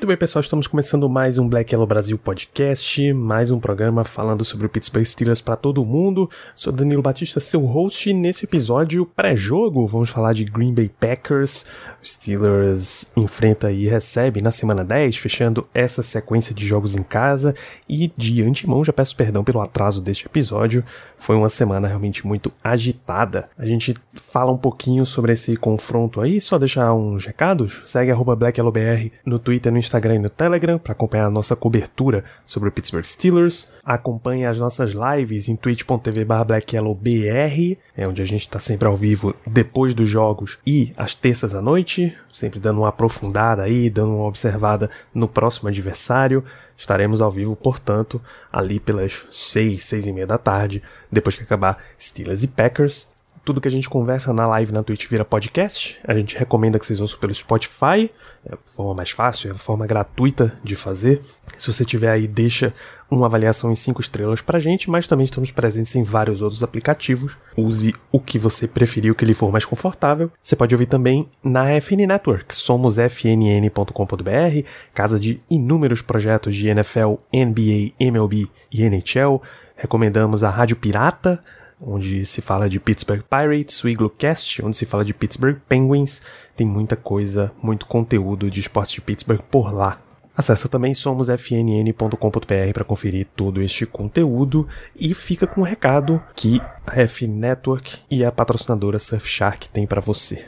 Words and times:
Muito 0.00 0.08
bem, 0.08 0.16
pessoal, 0.16 0.40
estamos 0.40 0.66
começando 0.66 1.10
mais 1.10 1.36
um 1.36 1.46
Black 1.46 1.74
Yellow 1.74 1.86
Brasil 1.86 2.16
podcast, 2.16 3.12
mais 3.12 3.50
um 3.50 3.60
programa 3.60 4.02
falando 4.02 4.46
sobre 4.46 4.64
o 4.64 4.68
Pittsburgh 4.70 5.04
Steelers 5.04 5.42
para 5.42 5.56
todo 5.56 5.84
mundo. 5.84 6.26
Sou 6.54 6.72
Danilo 6.72 7.02
Batista, 7.02 7.38
seu 7.38 7.60
host. 7.66 8.08
e 8.08 8.14
Nesse 8.14 8.46
episódio 8.46 9.04
pré-jogo, 9.04 9.86
vamos 9.86 10.08
falar 10.08 10.32
de 10.32 10.46
Green 10.46 10.72
Bay 10.72 10.90
Packers. 10.98 11.66
O 12.02 12.06
Steelers 12.06 13.12
enfrenta 13.14 13.70
e 13.70 13.86
recebe 13.88 14.40
na 14.40 14.50
semana 14.50 14.82
10, 14.82 15.16
fechando 15.16 15.68
essa 15.74 16.02
sequência 16.02 16.54
de 16.54 16.66
jogos 16.66 16.96
em 16.96 17.02
casa. 17.02 17.54
E 17.86 18.10
de 18.16 18.42
antemão, 18.42 18.82
já 18.82 18.94
peço 18.94 19.14
perdão 19.14 19.44
pelo 19.44 19.60
atraso 19.60 20.00
deste 20.00 20.24
episódio. 20.24 20.82
Foi 21.18 21.36
uma 21.36 21.50
semana 21.50 21.86
realmente 21.86 22.26
muito 22.26 22.50
agitada. 22.64 23.50
A 23.58 23.66
gente 23.66 23.94
fala 24.16 24.50
um 24.50 24.56
pouquinho 24.56 25.04
sobre 25.04 25.34
esse 25.34 25.54
confronto 25.58 26.22
aí, 26.22 26.40
só 26.40 26.56
deixar 26.58 26.94
uns 26.94 27.26
recados. 27.26 27.82
Segue 27.84 28.10
arroba 28.10 28.34
BlackYellowBR 28.34 29.12
no 29.26 29.38
Twitter, 29.38 29.70
no 29.70 29.76
Instagram 29.76 29.89
e 29.98 30.18
no 30.18 30.30
Telegram 30.30 30.78
para 30.78 30.92
acompanhar 30.92 31.26
a 31.26 31.30
nossa 31.30 31.56
cobertura 31.56 32.24
sobre 32.46 32.68
o 32.68 32.72
Pittsburgh 32.72 33.04
Steelers. 33.04 33.72
Acompanhe 33.84 34.46
as 34.46 34.58
nossas 34.58 34.92
lives 34.92 35.48
em 35.48 35.56
twitch.tv 35.56 36.24
BlackYellowBR, 36.24 37.78
é 37.96 38.06
onde 38.06 38.22
a 38.22 38.24
gente 38.24 38.42
está 38.42 38.60
sempre 38.60 38.86
ao 38.86 38.96
vivo 38.96 39.34
depois 39.46 39.92
dos 39.92 40.08
jogos 40.08 40.58
e 40.66 40.92
às 40.96 41.14
terças 41.14 41.54
à 41.54 41.60
noite, 41.60 42.16
sempre 42.32 42.60
dando 42.60 42.78
uma 42.78 42.88
aprofundada 42.88 43.62
aí, 43.62 43.90
dando 43.90 44.14
uma 44.14 44.26
observada 44.26 44.88
no 45.14 45.26
próximo 45.26 45.68
adversário. 45.68 46.44
Estaremos 46.76 47.20
ao 47.20 47.30
vivo, 47.30 47.54
portanto, 47.54 48.22
ali 48.50 48.80
pelas 48.80 49.24
6, 49.30 49.84
6 49.84 50.06
e 50.06 50.12
meia 50.12 50.26
da 50.26 50.38
tarde, 50.38 50.82
depois 51.12 51.34
que 51.34 51.42
acabar 51.42 51.76
Steelers 51.98 52.42
e 52.42 52.46
Packers. 52.46 53.08
Tudo 53.44 53.60
que 53.60 53.68
a 53.68 53.70
gente 53.70 53.88
conversa 53.88 54.32
na 54.32 54.46
live 54.46 54.72
na 54.72 54.82
Twitch 54.82 55.08
vira 55.08 55.24
podcast. 55.24 55.98
A 56.04 56.14
gente 56.14 56.36
recomenda 56.36 56.78
que 56.78 56.86
vocês 56.86 57.00
ouçam 57.00 57.18
pelo 57.18 57.34
Spotify. 57.34 58.10
É 58.44 58.54
a 58.54 58.58
forma 58.74 58.94
mais 58.94 59.10
fácil, 59.10 59.50
é 59.50 59.52
a 59.52 59.56
forma 59.56 59.86
gratuita 59.86 60.58
de 60.62 60.76
fazer. 60.76 61.20
Se 61.56 61.72
você 61.72 61.84
tiver 61.84 62.10
aí, 62.10 62.28
deixa 62.28 62.72
uma 63.10 63.26
avaliação 63.26 63.72
em 63.72 63.74
5 63.74 64.00
estrelas 64.00 64.40
pra 64.40 64.60
gente, 64.60 64.88
mas 64.88 65.06
também 65.06 65.24
estamos 65.24 65.50
presentes 65.50 65.94
em 65.96 66.02
vários 66.02 66.40
outros 66.40 66.62
aplicativos. 66.62 67.36
Use 67.56 67.94
o 68.12 68.20
que 68.20 68.38
você 68.38 68.68
preferir, 68.68 69.10
o 69.10 69.14
que 69.14 69.24
lhe 69.24 69.34
for 69.34 69.50
mais 69.50 69.64
confortável. 69.64 70.30
Você 70.42 70.54
pode 70.54 70.74
ouvir 70.74 70.86
também 70.86 71.28
na 71.42 71.66
FN 71.80 72.06
Network. 72.06 72.54
Somos 72.54 72.96
fnn.com.br, 72.96 74.66
casa 74.94 75.18
de 75.18 75.40
inúmeros 75.50 76.02
projetos 76.02 76.54
de 76.54 76.68
NFL, 76.68 77.14
NBA, 77.32 77.94
MLB 77.98 78.48
e 78.72 78.84
NHL. 78.84 79.42
Recomendamos 79.76 80.42
a 80.42 80.50
Rádio 80.50 80.76
Pirata, 80.76 81.42
onde 81.80 82.26
se 82.26 82.40
fala 82.40 82.68
de 82.68 82.78
Pittsburgh 82.78 83.22
Pirates, 83.22 83.82
o 83.82 83.88
Iglocast, 83.88 84.62
onde 84.64 84.76
se 84.76 84.86
fala 84.86 85.04
de 85.04 85.14
Pittsburgh 85.14 85.58
Penguins. 85.68 86.20
Tem 86.54 86.66
muita 86.66 86.96
coisa, 86.96 87.52
muito 87.62 87.86
conteúdo 87.86 88.50
de 88.50 88.60
esportes 88.60 88.94
de 88.94 89.00
Pittsburgh 89.00 89.40
por 89.50 89.72
lá. 89.72 89.98
Acesse 90.36 90.68
também 90.68 90.94
somosfnn.com.br 90.94 92.72
para 92.72 92.84
conferir 92.84 93.26
todo 93.36 93.60
este 93.60 93.84
conteúdo 93.84 94.66
e 94.98 95.12
fica 95.14 95.46
com 95.46 95.60
o 95.60 95.64
um 95.64 95.66
recado 95.66 96.22
que 96.34 96.60
a 96.86 97.00
F 97.02 97.26
Network 97.26 97.98
e 98.10 98.24
a 98.24 98.32
patrocinadora 98.32 98.98
Surfshark 98.98 99.68
tem 99.68 99.86
para 99.86 100.00
você. 100.00 100.44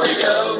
Hoje 0.00 0.55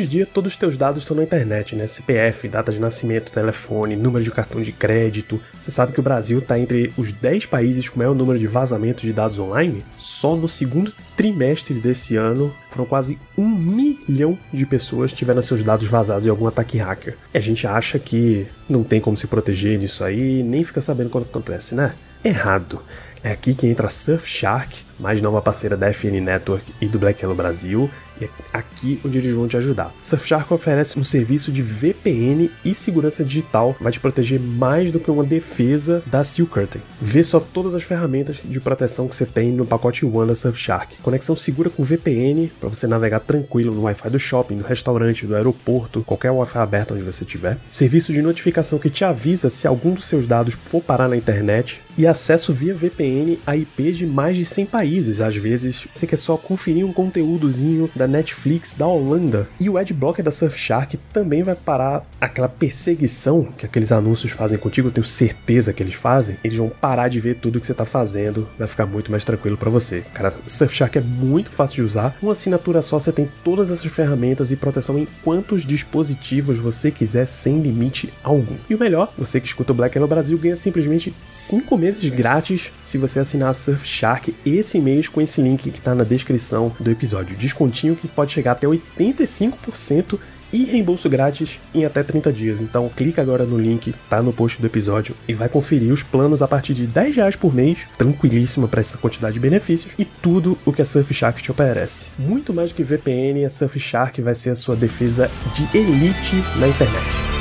em 0.00 0.06
dia, 0.06 0.26
todos 0.26 0.52
os 0.52 0.58
teus 0.58 0.76
dados 0.76 1.02
estão 1.02 1.16
na 1.16 1.22
internet, 1.22 1.76
né? 1.76 1.86
CPF, 1.86 2.48
data 2.48 2.72
de 2.72 2.80
nascimento, 2.80 3.32
telefone, 3.32 3.96
número 3.96 4.24
de 4.24 4.30
cartão 4.30 4.62
de 4.62 4.72
crédito. 4.72 5.40
Você 5.60 5.70
sabe 5.70 5.92
que 5.92 6.00
o 6.00 6.02
Brasil 6.02 6.38
está 6.38 6.58
entre 6.58 6.92
os 6.96 7.12
10 7.12 7.46
países 7.46 7.88
com 7.88 7.98
maior 7.98 8.14
número 8.14 8.38
de 8.38 8.46
vazamentos 8.46 9.02
de 9.02 9.12
dados 9.12 9.38
online? 9.38 9.84
Só 9.98 10.34
no 10.34 10.48
segundo 10.48 10.92
trimestre 11.16 11.80
desse 11.80 12.16
ano, 12.16 12.54
foram 12.68 12.86
quase 12.86 13.18
um 13.36 13.48
milhão 13.48 14.38
de 14.52 14.66
pessoas 14.66 15.12
tiveram 15.12 15.42
seus 15.42 15.62
dados 15.62 15.86
vazados 15.86 16.26
em 16.26 16.30
algum 16.30 16.46
ataque 16.46 16.78
hacker. 16.78 17.16
E 17.32 17.38
a 17.38 17.40
gente 17.40 17.66
acha 17.66 17.98
que 17.98 18.46
não 18.68 18.82
tem 18.82 19.00
como 19.00 19.16
se 19.16 19.26
proteger 19.26 19.78
disso 19.78 20.04
aí, 20.04 20.42
nem 20.42 20.64
fica 20.64 20.80
sabendo 20.80 21.10
quando 21.10 21.24
acontece, 21.24 21.74
né? 21.74 21.94
Errado. 22.24 22.82
É 23.22 23.30
aqui 23.32 23.54
que 23.54 23.66
entra 23.66 23.90
Surfshark, 23.90 24.78
mais 25.00 25.20
nova 25.20 25.40
parceira 25.40 25.76
da 25.76 25.92
FN 25.92 26.20
Network 26.20 26.72
e 26.80 26.86
do 26.86 26.98
Black 26.98 27.22
Yellow 27.22 27.36
Brasil, 27.36 27.90
e 28.20 28.24
é 28.24 28.28
aqui 28.52 29.00
onde 29.04 29.18
eles 29.18 29.32
vão 29.32 29.48
te 29.48 29.56
ajudar. 29.56 29.92
Surfshark 30.02 30.52
oferece 30.52 30.98
um 30.98 31.04
serviço 31.04 31.50
de 31.50 31.62
VPN 31.62 32.50
e 32.64 32.74
segurança 32.74 33.24
digital, 33.24 33.74
vai 33.80 33.90
te 33.90 33.98
proteger 33.98 34.38
mais 34.38 34.90
do 34.90 35.00
que 35.00 35.10
uma 35.10 35.24
defesa 35.24 36.02
da 36.06 36.22
Steel 36.22 36.46
Curtain. 36.46 36.80
Vê 37.00 37.22
só 37.22 37.40
todas 37.40 37.74
as 37.74 37.82
ferramentas 37.82 38.42
de 38.44 38.60
proteção 38.60 39.08
que 39.08 39.16
você 39.16 39.24
tem 39.24 39.50
no 39.50 39.64
pacote 39.64 40.04
One 40.04 40.28
da 40.28 40.34
Surfshark. 40.34 40.96
Conexão 41.02 41.34
segura 41.34 41.70
com 41.70 41.82
VPN 41.82 42.52
para 42.60 42.68
você 42.68 42.86
navegar 42.86 43.20
tranquilo 43.20 43.74
no 43.74 43.82
Wi-Fi 43.82 44.10
do 44.10 44.18
shopping, 44.18 44.58
do 44.58 44.64
restaurante, 44.64 45.26
do 45.26 45.34
aeroporto, 45.34 46.02
qualquer 46.02 46.30
Wi-Fi 46.30 46.58
aberto 46.58 46.94
onde 46.94 47.02
você 47.02 47.24
estiver. 47.24 47.56
Serviço 47.70 48.12
de 48.12 48.20
notificação 48.20 48.78
que 48.78 48.90
te 48.90 49.04
avisa 49.04 49.48
se 49.48 49.66
algum 49.66 49.94
dos 49.94 50.06
seus 50.06 50.26
dados 50.26 50.54
for 50.54 50.82
parar 50.82 51.08
na 51.08 51.16
internet 51.16 51.80
e 51.96 52.06
acesso 52.06 52.52
via 52.52 52.74
VPN 52.74 53.38
a 53.46 53.56
IPs 53.56 53.98
de 53.98 54.06
mais 54.06 54.36
de 54.36 54.44
100 54.44 54.66
países. 54.66 54.89
Às 54.98 55.36
vezes 55.36 55.86
você 55.94 56.06
quer 56.06 56.16
só 56.16 56.36
conferir 56.36 56.84
um 56.84 56.92
conteúdozinho 56.92 57.90
da 57.94 58.06
Netflix 58.06 58.74
da 58.74 58.86
Holanda. 58.86 59.48
E 59.58 59.68
o 59.70 59.78
Adblocker 59.78 60.24
da 60.24 60.30
Surfshark 60.30 60.96
também 61.12 61.42
vai 61.42 61.54
parar 61.54 62.04
aquela 62.20 62.48
perseguição 62.48 63.44
que 63.56 63.64
aqueles 63.64 63.92
anúncios 63.92 64.32
fazem 64.32 64.58
contigo, 64.58 64.88
eu 64.88 64.92
tenho 64.92 65.06
certeza 65.06 65.72
que 65.72 65.82
eles 65.82 65.94
fazem. 65.94 66.36
Eles 66.42 66.58
vão 66.58 66.68
parar 66.68 67.08
de 67.08 67.20
ver 67.20 67.36
tudo 67.36 67.60
que 67.60 67.66
você 67.66 67.72
está 67.72 67.84
fazendo, 67.84 68.48
vai 68.58 68.66
ficar 68.66 68.86
muito 68.86 69.10
mais 69.10 69.24
tranquilo 69.24 69.56
para 69.56 69.70
você. 69.70 70.02
Cara, 70.12 70.34
Surfshark 70.46 70.98
é 70.98 71.00
muito 71.00 71.50
fácil 71.50 71.76
de 71.76 71.82
usar. 71.82 72.16
Uma 72.20 72.32
assinatura 72.32 72.82
só 72.82 72.98
você 72.98 73.12
tem 73.12 73.28
todas 73.44 73.70
essas 73.70 73.90
ferramentas 73.90 74.50
e 74.50 74.56
proteção 74.56 74.98
em 74.98 75.06
quantos 75.22 75.64
dispositivos 75.64 76.58
você 76.58 76.90
quiser 76.90 77.26
sem 77.26 77.60
limite 77.60 78.12
algum. 78.22 78.56
E 78.68 78.74
o 78.74 78.78
melhor, 78.78 79.12
você 79.16 79.40
que 79.40 79.46
escuta 79.46 79.72
o 79.72 79.74
Black 79.74 79.96
Hello 79.96 80.08
Brasil 80.08 80.36
ganha 80.38 80.56
simplesmente 80.56 81.14
5 81.28 81.76
meses 81.76 82.08
grátis 82.10 82.72
se 82.82 82.98
você 82.98 83.20
assinar 83.20 83.50
a 83.50 83.54
Surfshark 83.54 84.34
esse 84.44 84.79
mês 84.80 85.08
com 85.08 85.20
esse 85.20 85.40
link 85.40 85.70
que 85.70 85.78
está 85.78 85.94
na 85.94 86.04
descrição 86.04 86.74
do 86.80 86.90
episódio. 86.90 87.36
Descontinho 87.36 87.96
que 87.96 88.08
pode 88.08 88.32
chegar 88.32 88.52
até 88.52 88.66
85% 88.66 90.18
e 90.52 90.64
reembolso 90.64 91.08
grátis 91.08 91.60
em 91.74 91.84
até 91.84 92.02
30 92.02 92.32
dias. 92.32 92.60
Então 92.60 92.88
clica 92.88 93.22
agora 93.22 93.44
no 93.44 93.58
link, 93.58 93.94
tá 94.08 94.22
no 94.22 94.32
post 94.32 94.60
do 94.60 94.66
episódio 94.66 95.14
e 95.28 95.34
vai 95.34 95.48
conferir 95.48 95.92
os 95.92 96.02
planos 96.02 96.42
a 96.42 96.48
partir 96.48 96.74
de 96.74 96.86
10 96.86 97.16
reais 97.16 97.36
por 97.36 97.54
mês, 97.54 97.80
tranquilíssimo 97.96 98.68
para 98.68 98.80
essa 98.80 98.98
quantidade 98.98 99.34
de 99.34 99.40
benefícios 99.40 99.92
e 99.98 100.04
tudo 100.04 100.58
o 100.64 100.72
que 100.72 100.82
a 100.82 100.84
Surfshark 100.84 101.42
te 101.42 101.50
oferece. 101.50 102.10
Muito 102.18 102.52
mais 102.52 102.72
do 102.72 102.74
que 102.74 102.82
VPN, 102.82 103.44
a 103.44 103.50
Surfshark 103.50 104.20
vai 104.22 104.34
ser 104.34 104.50
a 104.50 104.56
sua 104.56 104.76
defesa 104.76 105.30
de 105.54 105.78
elite 105.78 106.36
na 106.58 106.68
internet. 106.68 107.39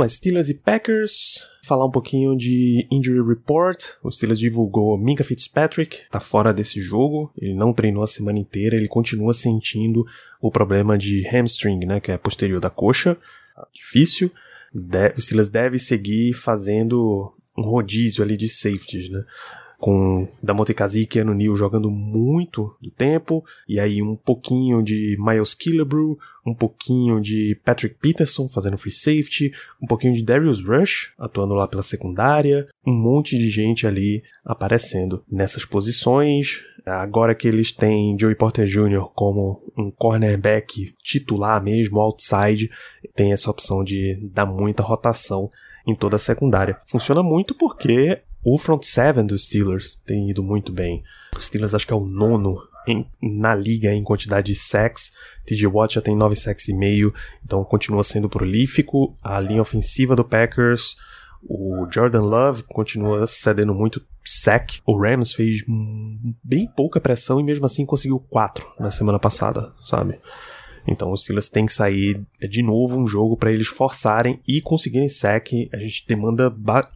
Bom, 0.00 0.08
Steelers 0.08 0.48
e 0.48 0.54
Packers, 0.54 1.44
falar 1.62 1.84
um 1.84 1.90
pouquinho 1.90 2.34
de 2.34 2.86
Injury 2.90 3.20
Report. 3.22 3.84
O 4.02 4.10
Steelers 4.10 4.38
divulgou 4.38 4.96
Minka 4.96 5.22
Fitzpatrick, 5.22 6.08
tá 6.10 6.18
fora 6.18 6.54
desse 6.54 6.80
jogo, 6.80 7.30
ele 7.36 7.52
não 7.52 7.74
treinou 7.74 8.02
a 8.02 8.06
semana 8.06 8.38
inteira, 8.38 8.76
ele 8.76 8.88
continua 8.88 9.34
sentindo 9.34 10.06
o 10.40 10.50
problema 10.50 10.96
de 10.96 11.22
hamstring, 11.28 11.80
né, 11.84 12.00
que 12.00 12.10
é 12.10 12.16
posterior 12.16 12.58
da 12.58 12.70
coxa, 12.70 13.14
difícil. 13.74 14.32
De 14.72 15.12
o 15.18 15.20
Steelers 15.20 15.50
deve 15.50 15.78
seguir 15.78 16.32
fazendo 16.32 17.34
um 17.58 17.62
rodízio 17.62 18.24
ali 18.24 18.38
de 18.38 18.48
safeties, 18.48 19.10
né. 19.10 19.22
Com 19.80 20.28
Damonte 20.42 20.74
Kazik 20.74 21.18
e 21.18 21.24
Neal 21.24 21.56
jogando 21.56 21.90
muito 21.90 22.76
do 22.82 22.90
tempo, 22.90 23.42
e 23.66 23.80
aí 23.80 24.02
um 24.02 24.14
pouquinho 24.14 24.82
de 24.82 25.16
Miles 25.18 25.54
Killebrew, 25.54 26.18
um 26.46 26.54
pouquinho 26.54 27.18
de 27.18 27.58
Patrick 27.64 27.96
Peterson 27.98 28.46
fazendo 28.46 28.76
free 28.76 28.92
safety, 28.92 29.52
um 29.82 29.86
pouquinho 29.86 30.12
de 30.12 30.22
Darius 30.22 30.62
Rush 30.62 31.12
atuando 31.18 31.54
lá 31.54 31.66
pela 31.66 31.82
secundária, 31.82 32.68
um 32.86 32.92
monte 32.92 33.38
de 33.38 33.48
gente 33.48 33.86
ali 33.86 34.22
aparecendo 34.44 35.24
nessas 35.30 35.64
posições. 35.64 36.60
Agora 36.84 37.34
que 37.34 37.48
eles 37.48 37.72
têm 37.72 38.18
Joey 38.18 38.34
Porter 38.34 38.66
Jr. 38.66 39.10
como 39.14 39.72
um 39.78 39.90
cornerback 39.90 40.94
titular 41.02 41.62
mesmo, 41.62 42.00
outside, 42.00 42.70
tem 43.14 43.32
essa 43.32 43.50
opção 43.50 43.82
de 43.82 44.18
dar 44.32 44.44
muita 44.44 44.82
rotação 44.82 45.50
em 45.86 45.94
toda 45.94 46.16
a 46.16 46.18
secundária. 46.18 46.76
Funciona 46.86 47.22
muito 47.22 47.54
porque 47.54 48.20
o 48.42 48.58
front 48.58 48.82
seven 48.84 49.26
dos 49.26 49.44
Steelers 49.44 50.00
tem 50.06 50.30
ido 50.30 50.42
muito 50.42 50.72
bem. 50.72 51.02
Os 51.36 51.46
Steelers 51.46 51.74
acho 51.74 51.86
que 51.86 51.92
é 51.92 51.96
o 51.96 52.04
nono 52.04 52.56
em, 52.86 53.06
na 53.22 53.54
liga 53.54 53.92
em 53.92 54.02
quantidade 54.02 54.52
de 54.52 54.58
sacks. 54.58 55.12
TJ 55.46 55.66
Watt 55.66 55.94
já 55.94 56.00
tem 56.00 56.16
9 56.16 56.34
sacks 56.36 56.68
e 56.68 56.74
meio, 56.74 57.12
então 57.44 57.64
continua 57.64 58.04
sendo 58.04 58.28
prolífico. 58.28 59.14
A 59.22 59.40
linha 59.40 59.62
ofensiva 59.62 60.14
do 60.16 60.24
Packers, 60.24 60.96
o 61.42 61.86
Jordan 61.90 62.22
Love 62.22 62.62
continua 62.64 63.26
cedendo 63.26 63.74
muito 63.74 64.02
sack. 64.24 64.80
O 64.86 64.98
Rams 64.98 65.32
fez 65.32 65.64
bem 66.42 66.66
pouca 66.76 67.00
pressão 67.00 67.40
e 67.40 67.44
mesmo 67.44 67.66
assim 67.66 67.84
conseguiu 67.84 68.20
4 68.30 68.66
na 68.78 68.90
semana 68.90 69.18
passada, 69.18 69.72
sabe? 69.84 70.20
Então 70.86 71.12
os 71.12 71.22
Steelers 71.22 71.48
têm 71.48 71.66
que 71.66 71.74
sair 71.74 72.20
de 72.48 72.62
novo 72.62 72.96
um 72.96 73.06
jogo 73.06 73.36
para 73.36 73.52
eles 73.52 73.68
forçarem 73.68 74.40
e 74.46 74.60
conseguirem 74.60 75.08
sack. 75.08 75.68
A 75.72 75.78
gente 75.78 76.06
demanda 76.06 76.54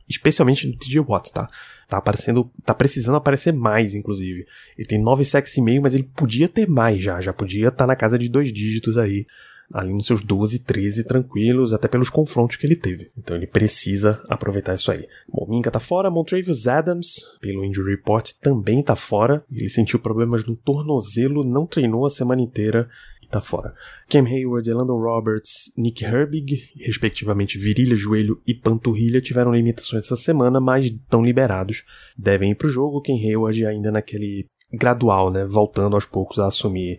especialmente 0.09 0.67
do 0.67 0.77
TJ 0.77 1.01
Watt, 1.01 1.33
tá? 1.33 1.49
Tá 1.89 1.99
aparecendo, 1.99 2.51
tá 2.65 2.75
precisando 2.75 3.17
aparecer 3.17 3.53
mais, 3.53 3.95
inclusive. 3.95 4.47
Ele 4.77 4.89
tem 4.89 5.01
9 5.01 5.25
sacks 5.25 5.57
e 5.57 5.61
meio, 5.61 5.83
mas 5.83 5.95
ele 5.95 6.05
podia 6.05 6.49
ter 6.49 6.69
mais 6.69 7.03
já, 7.03 7.21
já 7.21 7.33
podia 7.33 7.69
estar 7.69 7.79
tá 7.79 7.87
na 7.87 7.97
casa 7.97 8.19
de 8.19 8.29
dois 8.29 8.53
dígitos 8.53 8.97
aí 8.97 9.27
ali 9.73 9.93
nos 9.93 10.07
seus 10.07 10.23
12, 10.23 10.61
13 10.61 11.05
tranquilos, 11.05 11.73
até 11.73 11.89
pelos 11.89 12.11
confrontos 12.11 12.57
que 12.57 12.67
ele 12.67 12.77
teve. 12.77 13.11
Então 13.17 13.37
ele 13.37 13.47
precisa 13.47 14.23
aproveitar 14.29 14.75
isso 14.75 14.91
aí. 14.91 15.07
Bom, 15.29 15.47
Minka 15.49 15.71
tá 15.71 15.81
fora, 15.81 16.11
Montrevious 16.11 16.67
Adams, 16.67 17.25
pelo 17.41 17.65
injury 17.65 17.93
report, 17.93 18.33
também 18.41 18.83
tá 18.83 18.97
fora. 18.97 19.45
Ele 19.51 19.69
sentiu 19.69 19.99
problemas 19.99 20.47
no 20.47 20.57
tornozelo, 20.57 21.45
não 21.45 21.67
treinou 21.67 22.07
a 22.07 22.11
semana 22.11 22.43
inteira 22.43 22.89
tá 23.29 23.41
fora. 23.41 23.75
Cam 24.09 24.25
Hayward, 24.25 24.69
Elandon 24.69 24.99
Roberts, 24.99 25.73
Nick 25.76 26.05
Herbig, 26.05 26.71
respectivamente 26.76 27.59
virilha, 27.59 27.97
joelho 27.97 28.41
e 28.47 28.55
panturrilha, 28.55 29.21
tiveram 29.21 29.55
limitações 29.55 30.05
essa 30.05 30.17
semana, 30.17 30.61
mas 30.61 30.87
estão 30.87 31.25
liberados. 31.25 31.85
Devem 32.17 32.53
ir 32.53 32.55
pro 32.55 32.69
jogo. 32.69 33.03
Cam 33.03 33.15
Hayward 33.15 33.67
ainda 33.67 33.91
naquele 33.91 34.47
gradual, 34.73 35.31
né? 35.31 35.44
Voltando 35.44 35.94
aos 35.94 36.06
poucos 36.06 36.38
a 36.38 36.47
assumir 36.47 36.99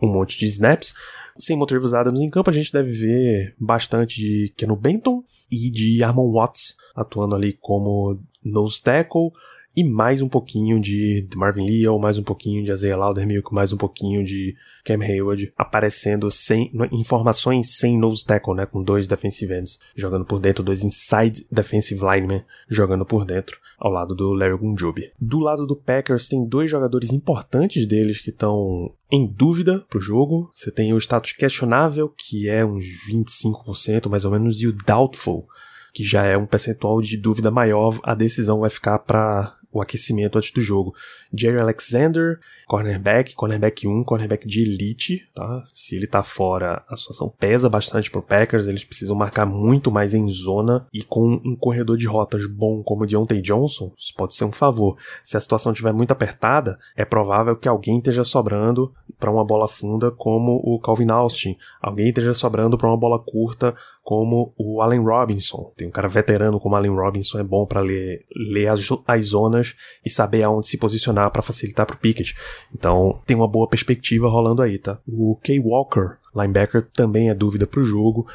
um 0.00 0.08
monte 0.08 0.38
de 0.38 0.46
snaps. 0.46 0.94
Sem 1.38 1.56
Motorius 1.56 1.92
Adams 1.92 2.20
em 2.20 2.30
campo, 2.30 2.48
a 2.48 2.52
gente 2.52 2.72
deve 2.72 2.90
ver 2.92 3.54
bastante 3.60 4.18
de 4.18 4.52
Keno 4.56 4.74
Benton 4.74 5.22
e 5.50 5.70
de 5.70 6.02
Armon 6.02 6.32
Watts 6.32 6.76
atuando 6.94 7.34
ali 7.34 7.52
como 7.52 8.18
nose 8.42 8.80
tackle 8.80 9.30
e 9.76 9.84
mais 9.84 10.22
um 10.22 10.28
pouquinho 10.28 10.80
de 10.80 11.28
Marvin 11.36 11.66
Leal, 11.66 11.98
mais 11.98 12.16
um 12.16 12.22
pouquinho 12.22 12.64
de 12.64 12.72
Isaiah 12.72 12.96
Laudermilk, 12.96 13.52
mais 13.52 13.74
um 13.74 13.76
pouquinho 13.76 14.24
de 14.24 14.56
Cam 14.82 15.02
Hayward 15.02 15.52
aparecendo 15.54 16.30
sem 16.30 16.72
informações 16.90 17.76
sem 17.76 17.98
nose 17.98 18.24
tackle, 18.24 18.54
né, 18.54 18.64
com 18.64 18.82
dois 18.82 19.06
defensive 19.06 19.52
ends 19.52 19.78
jogando 19.94 20.24
por 20.24 20.40
dentro, 20.40 20.64
dois 20.64 20.82
inside 20.82 21.46
defensive 21.52 22.00
linemen 22.00 22.42
jogando 22.70 23.04
por 23.04 23.26
dentro, 23.26 23.58
ao 23.78 23.92
lado 23.92 24.14
do 24.14 24.32
Larry 24.32 24.56
Gunjobi. 24.56 25.12
Do 25.20 25.40
lado 25.40 25.66
do 25.66 25.76
Packers 25.76 26.26
tem 26.26 26.46
dois 26.46 26.70
jogadores 26.70 27.12
importantes 27.12 27.84
deles 27.84 28.18
que 28.18 28.30
estão 28.30 28.90
em 29.12 29.26
dúvida 29.26 29.84
pro 29.90 30.00
jogo. 30.00 30.50
Você 30.54 30.70
tem 30.70 30.94
o 30.94 30.98
status 30.98 31.32
questionável, 31.32 32.08
que 32.08 32.48
é 32.48 32.64
uns 32.64 32.86
25% 33.10 34.08
mais 34.08 34.24
ou 34.24 34.30
menos, 34.30 34.62
e 34.62 34.68
o 34.68 34.72
doubtful, 34.72 35.46
que 35.92 36.02
já 36.02 36.24
é 36.24 36.36
um 36.36 36.46
percentual 36.46 37.02
de 37.02 37.18
dúvida 37.18 37.50
maior, 37.50 37.98
a 38.02 38.14
decisão 38.14 38.60
vai 38.60 38.70
ficar 38.70 39.00
para 39.00 39.56
o 39.76 39.82
aquecimento 39.82 40.38
antes 40.38 40.50
do 40.50 40.60
jogo. 40.60 40.94
Jerry 41.32 41.60
Alexander, 41.60 42.38
cornerback, 42.66 43.34
cornerback 43.34 43.86
1, 43.86 44.04
cornerback 44.04 44.46
de 44.46 44.62
elite, 44.62 45.24
tá? 45.34 45.64
Se 45.72 45.96
ele 45.96 46.06
tá 46.06 46.22
fora, 46.22 46.84
a 46.88 46.96
situação 46.96 47.32
pesa 47.38 47.68
bastante 47.68 48.10
pro 48.10 48.22
Packers, 48.22 48.66
eles 48.66 48.84
precisam 48.84 49.14
marcar 49.14 49.46
muito 49.46 49.90
mais 49.90 50.14
em 50.14 50.28
zona 50.28 50.86
e 50.92 51.02
com 51.02 51.40
um 51.44 51.54
corredor 51.54 51.96
de 51.96 52.06
rotas 52.06 52.46
bom 52.46 52.82
como 52.82 53.04
o 53.04 53.06
Deontay 53.06 53.40
Johnson, 53.40 53.92
isso 53.96 54.14
pode 54.16 54.34
ser 54.34 54.44
um 54.44 54.52
favor. 54.52 54.96
Se 55.22 55.36
a 55.36 55.40
situação 55.40 55.72
estiver 55.72 55.92
muito 55.92 56.12
apertada, 56.12 56.78
é 56.96 57.04
provável 57.04 57.56
que 57.56 57.68
alguém 57.68 57.98
esteja 57.98 58.24
sobrando 58.24 58.92
para 59.18 59.30
uma 59.30 59.44
bola 59.44 59.66
funda 59.66 60.10
como 60.10 60.60
o 60.62 60.78
Calvin 60.78 61.10
Austin, 61.10 61.56
alguém 61.80 62.08
esteja 62.08 62.34
sobrando 62.34 62.76
para 62.76 62.88
uma 62.88 62.96
bola 62.96 63.18
curta 63.18 63.74
como 64.02 64.54
o 64.56 64.80
Allen 64.80 65.02
Robinson. 65.02 65.72
Tem 65.76 65.88
um 65.88 65.90
cara 65.90 66.08
veterano 66.08 66.60
como 66.60 66.76
Allen 66.76 66.94
Robinson, 66.94 67.40
é 67.40 67.42
bom 67.42 67.66
para 67.66 67.80
ler, 67.80 68.24
ler 68.34 68.68
as, 68.68 68.80
as 69.06 69.24
zonas 69.26 69.74
e 70.04 70.10
saber 70.10 70.42
aonde 70.42 70.68
se 70.68 70.78
posicionar 70.78 71.30
para 71.30 71.42
facilitar 71.42 71.86
pro 71.86 71.96
Pickett. 71.96 72.36
Então, 72.74 73.20
tem 73.26 73.36
uma 73.36 73.48
boa 73.48 73.68
perspectiva 73.68 74.28
rolando 74.28 74.62
aí, 74.62 74.78
tá? 74.78 74.98
O 75.08 75.36
Kay 75.42 75.58
Walker, 75.58 76.18
linebacker, 76.34 76.82
também 76.92 77.30
é 77.30 77.34
dúvida 77.34 77.66
pro 77.66 77.82
jogo. 77.82 78.26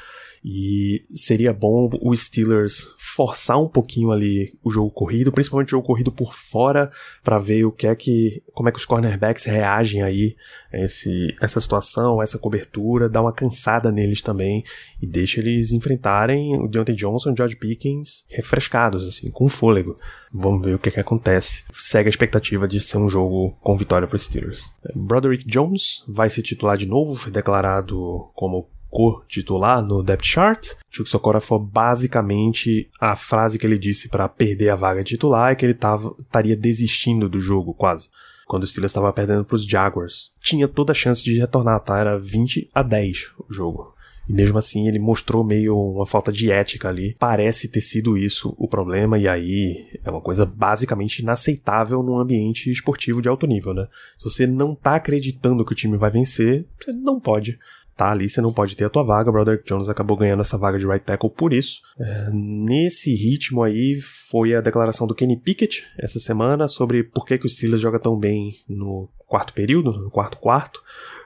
E 0.44 1.06
seria 1.16 1.54
bom 1.54 1.90
o 2.02 2.16
Steelers 2.16 2.96
forçar 3.14 3.62
um 3.62 3.68
pouquinho 3.68 4.12
ali 4.12 4.58
o 4.64 4.72
jogo 4.72 4.90
corrido, 4.92 5.32
principalmente 5.32 5.70
o 5.70 5.72
jogo 5.72 5.86
corrido 5.86 6.12
por 6.12 6.34
fora, 6.34 6.90
para 7.24 7.38
ver 7.38 7.66
o 7.66 7.72
que 7.72 7.86
é 7.86 7.96
que, 7.96 8.42
como 8.54 8.70
é 8.70 8.72
que 8.72 8.78
os 8.78 8.86
cornerbacks 8.86 9.44
reagem 9.44 10.02
aí 10.02 10.36
a 10.72 10.78
esse, 10.78 11.36
essa 11.42 11.60
situação, 11.60 12.22
essa 12.22 12.40
cobertura, 12.40 13.10
dar 13.10 13.22
uma 13.22 13.34
cansada 13.34 13.92
neles 13.92 14.22
também 14.22 14.64
e 15.02 15.06
deixa 15.06 15.42
eles 15.42 15.74
enfrentarem 15.74 16.58
o 16.58 16.68
Deontay 16.68 16.96
Johnson 16.96 17.32
o 17.32 17.36
George 17.36 17.58
Pickens 17.58 18.26
refrescados, 18.30 19.06
assim, 19.06 19.30
com 19.30 19.50
fôlego. 19.50 19.96
Vamos 20.34 20.64
ver 20.64 20.76
o 20.76 20.80
que 20.80 20.88
é 20.88 20.92
que 20.94 21.00
acontece. 21.00 21.66
Segue 21.74 22.08
a 22.08 22.10
expectativa 22.10 22.68
de 22.68 22.80
ser 22.80 22.98
um 22.98 23.10
jogo 23.10 23.52
com 23.60 23.78
vitória 23.78 24.08
para 24.08 24.16
os 24.16 24.24
Steelers. 24.24 24.72
Broderick 24.96 25.46
Jones 25.46 26.04
vai 26.08 26.30
se 26.30 26.42
titular 26.42 26.78
de 26.78 26.88
novo, 26.88 27.16
foi 27.16 27.32
declarado 27.32 28.30
como 28.34 28.70
co-titular 28.92 29.82
no 29.82 30.04
depth 30.04 30.26
chart. 30.26 30.74
Chuck 30.90 31.10
Sokorafor 31.10 31.60
basicamente 31.60 32.90
a 33.00 33.16
frase 33.16 33.58
que 33.58 33.66
ele 33.66 33.80
disse 33.80 34.10
para 34.10 34.28
perder 34.28 34.70
a 34.70 34.76
vaga 34.76 35.04
titular 35.04 35.52
é 35.52 35.56
que 35.56 35.66
ele 35.66 35.78
estaria 36.22 36.56
desistindo 36.56 37.30
do 37.30 37.40
jogo 37.40 37.74
quase. 37.74 38.10
Quando 38.46 38.64
o 38.64 38.68
Steelers 38.68 38.92
estava 38.92 39.14
perdendo 39.14 39.46
para 39.46 39.56
os 39.56 39.66
Jaguars. 39.66 40.34
Tinha 40.42 40.68
toda 40.68 40.92
a 40.92 40.96
chance 40.96 41.24
de 41.24 41.40
retornar, 41.40 41.80
tá? 41.80 41.98
Era 41.98 42.20
20 42.20 42.70
a 42.74 42.84
10 42.84 43.32
o 43.50 43.54
jogo. 43.54 43.96
E 44.28 44.34
mesmo 44.34 44.58
assim 44.58 44.88
ele 44.88 45.00
mostrou 45.00 45.44
meio 45.44 45.76
uma 45.76 46.06
falta 46.06 46.32
de 46.32 46.52
ética 46.52 46.90
ali. 46.90 47.16
Parece 47.18 47.70
ter 47.70 47.82
sido 47.82 48.18
isso 48.18 48.54
o 48.58 48.68
problema, 48.68 49.18
e 49.18 49.28
aí 49.28 49.88
é 50.04 50.10
uma 50.10 50.22
coisa 50.22 50.46
basicamente 50.46 51.20
inaceitável 51.20 52.04
num 52.04 52.18
ambiente 52.18 52.70
esportivo 52.70 53.22
de 53.22 53.30
alto 53.30 53.48
nível, 53.48 53.74
né? 53.74 53.88
Se 54.18 54.24
você 54.24 54.46
não 54.46 54.76
tá 54.76 54.96
acreditando 54.96 55.66
que 55.66 55.72
o 55.72 55.76
time 55.76 55.98
vai 55.98 56.12
vencer, 56.12 56.66
você 56.80 56.92
não 56.92 57.20
pode 57.20 57.58
tá 57.96 58.12
ali, 58.12 58.28
você 58.28 58.42
não 58.42 58.54
pode 58.54 58.76
ter 58.76 58.86
a 58.86 58.90
tua 58.90 59.04
vaga. 59.04 59.32
Broderick 59.32 59.66
Jones 59.66 59.90
acabou 59.90 60.18
ganhando 60.18 60.42
essa 60.42 60.58
vaga 60.58 60.78
de 60.78 60.88
right 60.88 61.06
tackle 61.06 61.30
por 61.30 61.54
isso. 61.54 61.82
É, 62.00 62.30
nesse 62.32 63.14
ritmo 63.14 63.64
aí 63.64 64.00
foi 64.30 64.56
a 64.56 64.62
declaração 64.62 65.06
do 65.08 65.16
Kenny 65.16 65.38
Pickett 65.38 65.84
essa 65.98 66.20
semana 66.20 66.68
sobre 66.68 67.04
por 67.04 67.26
que, 67.26 67.38
que 67.38 67.46
o 67.46 67.50
Steelers 67.50 67.82
joga 67.82 68.00
tão 68.00 68.18
bem 68.18 68.56
no 68.68 69.10
quarto 69.28 69.54
período, 69.54 69.94
no 69.94 70.10
quarto 70.10 70.38
quarto. 70.38 70.82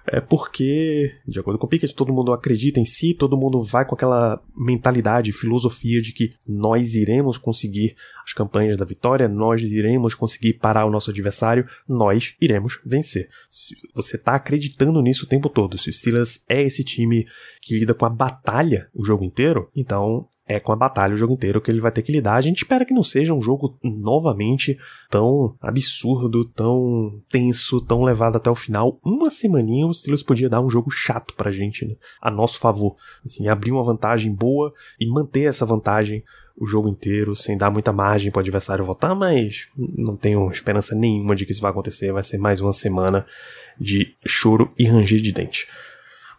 É 0.08 0.22
porque, 0.22 1.12
de 1.28 1.40
acordo 1.40 1.58
com 1.58 1.66
o 1.66 1.70
Pickett, 1.70 1.96
todo 1.96 2.14
mundo 2.14 2.32
acredita 2.32 2.80
em 2.80 2.86
si, 2.86 3.16
todo 3.16 3.38
mundo 3.38 3.64
vai 3.64 3.86
com 3.86 3.96
aquela 3.96 4.40
mentalidade, 4.56 5.32
filosofia 5.32 6.00
de 6.00 6.14
que 6.14 6.36
nós 6.48 6.94
iremos 6.94 7.40
conseguir 7.40 7.96
as 8.26 8.34
campanhas 8.34 8.76
da 8.76 8.84
vitória, 8.84 9.28
nós 9.28 9.62
iremos 9.62 10.16
conseguir 10.16 10.54
parar 10.54 10.86
o 10.86 10.90
nosso 10.90 11.12
adversário, 11.12 11.68
nós 11.88 12.36
iremos 12.42 12.80
vencer. 12.84 13.30
Se 13.50 13.76
você 13.94 14.16
está 14.16 14.34
acreditando 14.34 15.02
nisso 15.02 15.26
o 15.26 15.30
tempo 15.30 15.48
todo, 15.48 15.78
se 15.78 15.90
o 15.90 15.94
Steelers 15.94 16.44
é 16.50 16.62
esse 16.64 16.84
time 16.84 17.28
que 17.62 17.78
lida 17.78 17.94
com 17.94 18.06
a 18.06 18.10
batalha 18.10 18.90
o 18.94 19.06
jogo 19.06 19.24
inteiro, 19.24 19.70
então 19.76 20.28
é 20.48 20.60
com 20.60 20.72
a 20.72 20.76
batalha 20.76 21.14
o 21.14 21.18
jogo 21.18 21.34
inteiro 21.34 21.60
que 21.60 21.72
ele 21.72 21.82
vai 21.82 21.92
ter 21.92 22.02
que 22.02 22.12
lidar. 22.12 22.36
A 22.36 22.42
gente 22.42 22.58
espera 22.58 22.86
que 22.86 22.94
não 22.94 23.04
seja 23.04 23.34
um 23.34 23.42
jogo 23.42 23.78
novamente 23.84 24.78
tão 25.10 25.56
absurdo, 25.62 26.46
tão 26.46 27.22
tenso, 27.30 27.82
tão 27.82 28.04
levado 28.04 28.38
até 28.38 28.50
o 28.50 28.56
final. 28.56 29.00
Uma 29.04 29.30
semaninha 29.30 29.88
o 29.88 29.94
Steelers 29.94 30.24
podia 30.24 30.50
dar 30.50 30.62
um 30.62 30.70
jogo 30.70 30.92
chato 30.92 31.34
pra 31.36 31.52
gente, 31.52 31.86
né? 31.86 31.96
A 32.22 32.30
nosso 32.30 32.60
favor. 32.60 32.96
Assim, 33.26 33.48
abrir 33.48 33.72
uma 33.72 33.84
vantagem 33.84 34.34
boa 34.34 34.72
e 35.00 35.08
manter 35.08 35.50
essa 35.50 35.66
vantagem 35.66 36.24
o 36.58 36.66
jogo 36.66 36.88
inteiro, 36.88 37.36
sem 37.36 37.58
dar 37.58 37.70
muita 37.70 37.92
margem 37.92 38.32
para 38.32 38.40
o 38.40 38.42
adversário 38.42 38.86
votar, 38.86 39.14
mas 39.14 39.68
não 39.78 40.16
tenho 40.16 40.50
esperança 40.50 40.96
nenhuma 40.96 41.36
de 41.36 41.46
que 41.46 41.52
isso 41.52 41.62
vai 41.62 41.72
acontecer. 41.72 42.12
Vai 42.14 42.24
ser 42.24 42.38
mais 42.38 42.62
uma 42.62 42.72
semana 42.72 43.26
de 43.80 44.16
choro 44.26 44.72
e 44.78 44.86
ranger 44.86 45.22
de 45.22 45.32
dente. 45.32 45.68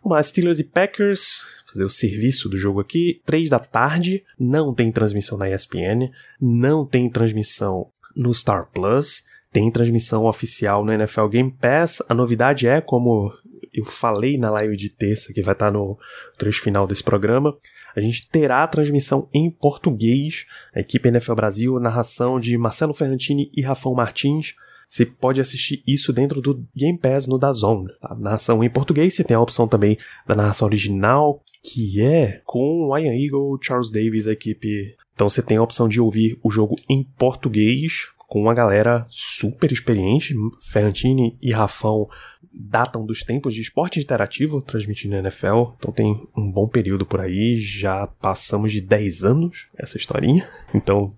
Mas 0.05 0.29
Steelers 0.29 0.59
e 0.59 0.65
Packers, 0.65 1.45
fazer 1.67 1.85
o 1.85 1.91
serviço 1.91 2.49
do 2.49 2.57
jogo 2.57 2.81
aqui, 2.81 3.21
3 3.27 3.51
da 3.51 3.59
tarde, 3.59 4.25
não 4.39 4.73
tem 4.73 4.93
transmissão 4.93 5.37
na 5.37 5.51
ESPN, 5.51 6.11
não 6.41 6.87
tem 6.87 7.11
transmissão 7.11 7.89
no 8.15 8.33
Star 8.33 8.69
Plus, 8.73 9.25
tem 9.53 9.71
transmissão 9.71 10.25
oficial 10.25 10.85
no 10.85 10.93
NFL 10.93 11.27
Game 11.27 11.51
Pass. 11.51 12.03
A 12.09 12.15
novidade 12.15 12.69
é, 12.69 12.81
como 12.81 13.33
eu 13.77 13.85
falei 13.85 14.39
na 14.39 14.51
live 14.51 14.77
de 14.77 14.89
terça, 14.89 15.33
que 15.33 15.43
vai 15.43 15.53
estar 15.53 15.71
no 15.71 15.99
trecho 16.39 16.63
final 16.63 16.87
desse 16.87 17.03
programa, 17.03 17.57
a 17.95 18.01
gente 18.01 18.29
terá 18.29 18.63
a 18.63 18.69
transmissão 18.69 19.29
em 19.33 19.51
português. 19.51 20.45
A 20.75 20.81
equipe 20.81 21.09
NFL 21.09 21.35
Brasil, 21.35 21.81
narração 21.81 22.39
de 22.39 22.57
Marcelo 22.59 22.93
Ferrantini 22.93 23.51
e 23.57 23.63
Rafão 23.63 23.95
Martins. 23.95 24.55
Você 24.89 25.05
pode 25.05 25.41
assistir 25.41 25.83
isso 25.87 26.13
dentro 26.13 26.41
do 26.41 26.65
Game 26.75 26.99
Pass 26.99 27.27
no 27.27 27.39
Dazon. 27.39 27.87
A 28.01 28.15
narração 28.15 28.63
em 28.63 28.71
português, 28.71 29.15
você 29.15 29.25
tem 29.25 29.37
a 29.37 29.41
opção 29.41 29.67
também 29.67 29.99
da 30.27 30.35
narração 30.35 30.67
original, 30.67 31.43
que 31.63 32.01
é 32.01 32.41
com 32.45 32.87
o 32.87 32.97
Ian 32.97 33.15
Eagle, 33.15 33.59
Charles 33.61 33.91
Davis, 33.91 34.29
a 34.29 34.33
equipe. 34.33 34.95
Então 35.15 35.29
você 35.29 35.43
tem 35.43 35.57
a 35.57 35.63
opção 35.63 35.89
de 35.89 36.01
ouvir 36.01 36.39
o 36.43 36.51
jogo 36.51 36.77
em 36.89 37.03
português, 37.03 38.09
com 38.29 38.43
uma 38.43 38.55
galera 38.55 39.07
super 39.09 39.73
experiente. 39.73 40.35
Ferrantini 40.61 41.37
e 41.41 41.51
Rafão 41.51 42.09
datam 42.57 43.05
dos 43.05 43.23
tempos 43.23 43.55
de 43.55 43.61
esporte 43.61 44.01
interativo 44.01 44.63
transmitindo 44.63 45.15
na 45.15 45.21
NFL, 45.21 45.75
então 45.79 45.93
tem 45.93 46.27
um 46.37 46.51
bom 46.51 46.67
período 46.67 47.05
por 47.05 47.21
aí, 47.21 47.57
já 47.57 48.07
passamos 48.07 48.73
de 48.73 48.81
10 48.81 49.25
anos 49.25 49.67
essa 49.77 49.97
historinha. 49.97 50.49
Então 50.75 51.15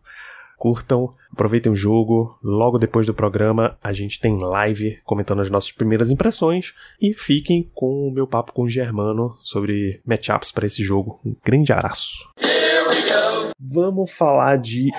curtam, 0.58 1.10
aproveitem 1.32 1.70
o 1.70 1.76
jogo. 1.76 2.36
Logo 2.42 2.78
depois 2.78 3.06
do 3.06 3.14
programa, 3.14 3.78
a 3.82 3.92
gente 3.92 4.20
tem 4.20 4.38
live 4.38 4.98
comentando 5.04 5.40
as 5.40 5.48
nossas 5.48 5.72
primeiras 5.72 6.10
impressões 6.10 6.74
e 7.00 7.14
fiquem 7.14 7.70
com 7.72 8.08
o 8.08 8.10
meu 8.10 8.26
papo 8.26 8.52
com 8.52 8.62
o 8.62 8.68
Germano 8.68 9.36
sobre 9.40 10.00
matchups 10.04 10.50
para 10.50 10.66
esse 10.66 10.82
jogo. 10.82 11.20
Um 11.24 11.34
grande 11.44 11.72
abraço. 11.72 12.28
Vamos 13.60 14.10
falar 14.10 14.56
de 14.56 14.90